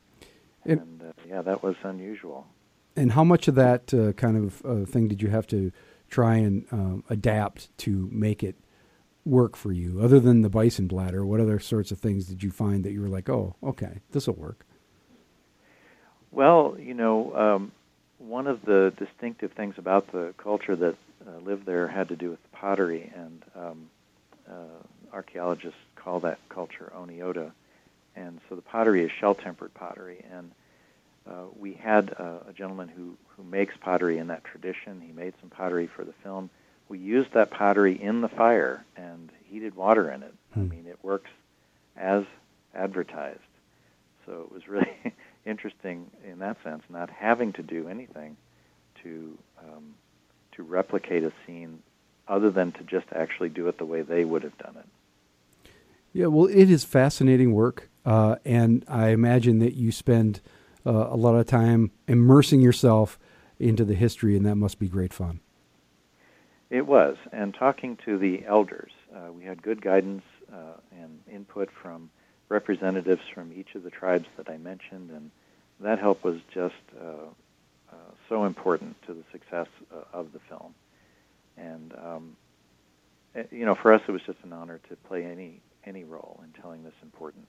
[0.68, 2.48] And- and uh, yeah, that was unusual.
[2.96, 5.72] And how much of that uh, kind of uh, thing did you have to
[6.10, 8.56] try and um, adapt to make it
[9.26, 10.00] work for you?
[10.02, 13.02] Other than the bison bladder, what other sorts of things did you find that you
[13.02, 14.66] were like, oh, okay, this will work?
[16.32, 17.72] Well, you know, um,
[18.18, 20.96] one of the distinctive things about the culture that
[21.28, 23.90] uh, lived there had to do with pottery, and um,
[24.50, 24.54] uh,
[25.14, 27.52] archaeologists call that culture Oneota.
[28.16, 30.52] And so the pottery is shell-tempered pottery, and
[31.28, 35.02] uh, we had uh, a gentleman who, who makes pottery in that tradition.
[35.06, 36.50] He made some pottery for the film.
[36.88, 40.34] We used that pottery in the fire and heated water in it.
[40.56, 40.70] I Hmm.
[40.70, 41.30] mean, it works
[41.98, 42.24] as
[42.74, 43.40] advertised.
[44.26, 44.96] So it was really
[45.46, 48.38] interesting in that sense, not having to do anything
[49.04, 49.96] to um,
[50.54, 51.82] to replicate a scene
[52.28, 54.86] other than to just actually do it the way they would have done it.
[56.16, 60.40] Yeah, well, it is fascinating work, uh, and I imagine that you spend
[60.86, 63.20] uh, a lot of time immersing yourself
[63.60, 65.42] into the history, and that must be great fun.
[66.70, 71.70] It was, and talking to the elders, uh, we had good guidance uh, and input
[71.70, 72.10] from
[72.48, 75.32] representatives from each of the tribes that I mentioned, and
[75.82, 77.26] that help was just uh,
[77.92, 77.96] uh,
[78.30, 79.68] so important to the success
[80.14, 80.74] of the film.
[81.58, 82.38] And um,
[83.36, 86.42] eh, you know, for us, it was just an honor to play any any role
[86.44, 87.48] in telling this important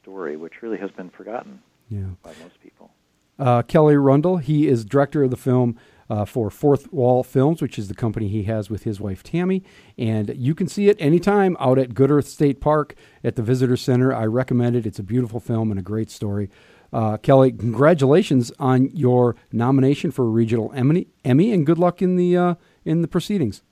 [0.00, 2.10] story, which really has been forgotten Yeah.
[2.22, 2.90] by most people.
[3.38, 5.76] Uh, Kelly Rundle, he is director of the film
[6.10, 9.62] uh, for Fourth Wall Films, which is the company he has with his wife Tammy.
[9.96, 13.76] And you can see it anytime out at Good Earth State Park at the Visitor
[13.76, 14.12] Center.
[14.12, 14.86] I recommend it.
[14.86, 16.50] It's a beautiful film and a great story.
[16.92, 22.16] Uh, Kelly, congratulations on your nomination for a regional Emmy, Emmy and good luck in
[22.16, 22.54] the uh,
[22.86, 23.62] in the proceedings.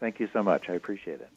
[0.00, 0.70] Thank you so much.
[0.70, 1.28] I appreciate it.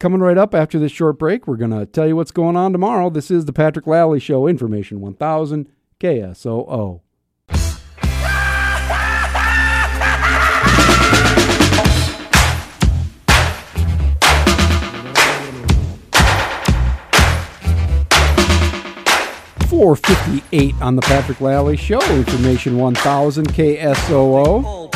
[0.00, 2.70] Coming right up after this short break, we're going to tell you what's going on
[2.70, 3.10] tomorrow.
[3.10, 5.68] This is the Patrick Lally Show, Information 1000
[5.98, 7.00] KSOO.
[19.68, 22.00] Four fifty eight on the Patrick Lally Show.
[22.16, 24.90] Information one thousand KSOO.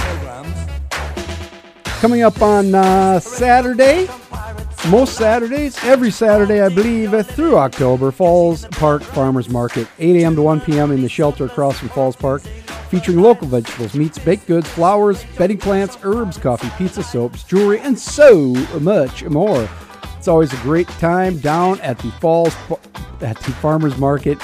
[2.01, 4.09] Coming up on uh, Saturday,
[4.89, 10.35] most Saturdays, every Saturday, I believe, through October, Falls Park Farmers Market, 8 a.m.
[10.35, 10.91] to 1 p.m.
[10.91, 12.43] in the shelter across from Falls Park,
[12.91, 17.99] featuring local vegetables, meats, baked goods, flowers, bedding plants, herbs, coffee, pizza, soaps, jewelry, and
[17.99, 19.69] so much more.
[20.19, 22.55] It's always a great time down at the Falls
[23.21, 24.39] at the Farmers Market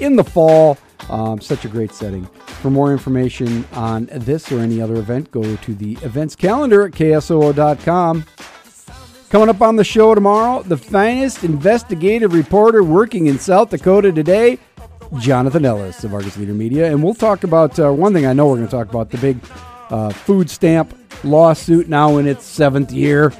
[0.00, 0.78] in the fall.
[1.10, 2.24] Um, such a great setting.
[2.46, 6.92] For more information on this or any other event, go to the events calendar at
[6.92, 8.24] ksoo.com.
[9.32, 14.58] Coming up on the show tomorrow, the finest investigative reporter working in South Dakota today,
[15.20, 16.92] Jonathan Ellis of Argus Leader Media.
[16.92, 19.16] And we'll talk about uh, one thing I know we're going to talk about the
[19.16, 19.38] big
[19.88, 23.32] uh, food stamp lawsuit now in its seventh year.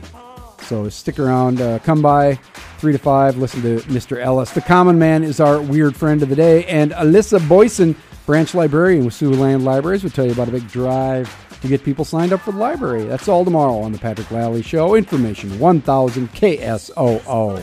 [0.63, 2.37] So stick around, uh, come by
[2.79, 4.17] three to five, listen to Mr.
[4.17, 4.51] Ellis.
[4.51, 7.95] The Common Man is our weird friend of the day, and Alyssa Boyson,
[8.27, 12.05] branch librarian with Siouxland Libraries, will tell you about a big drive to get people
[12.05, 13.05] signed up for the library.
[13.05, 14.95] That's all tomorrow on the Patrick Lally Show.
[14.97, 17.59] Information 1000 KSOO.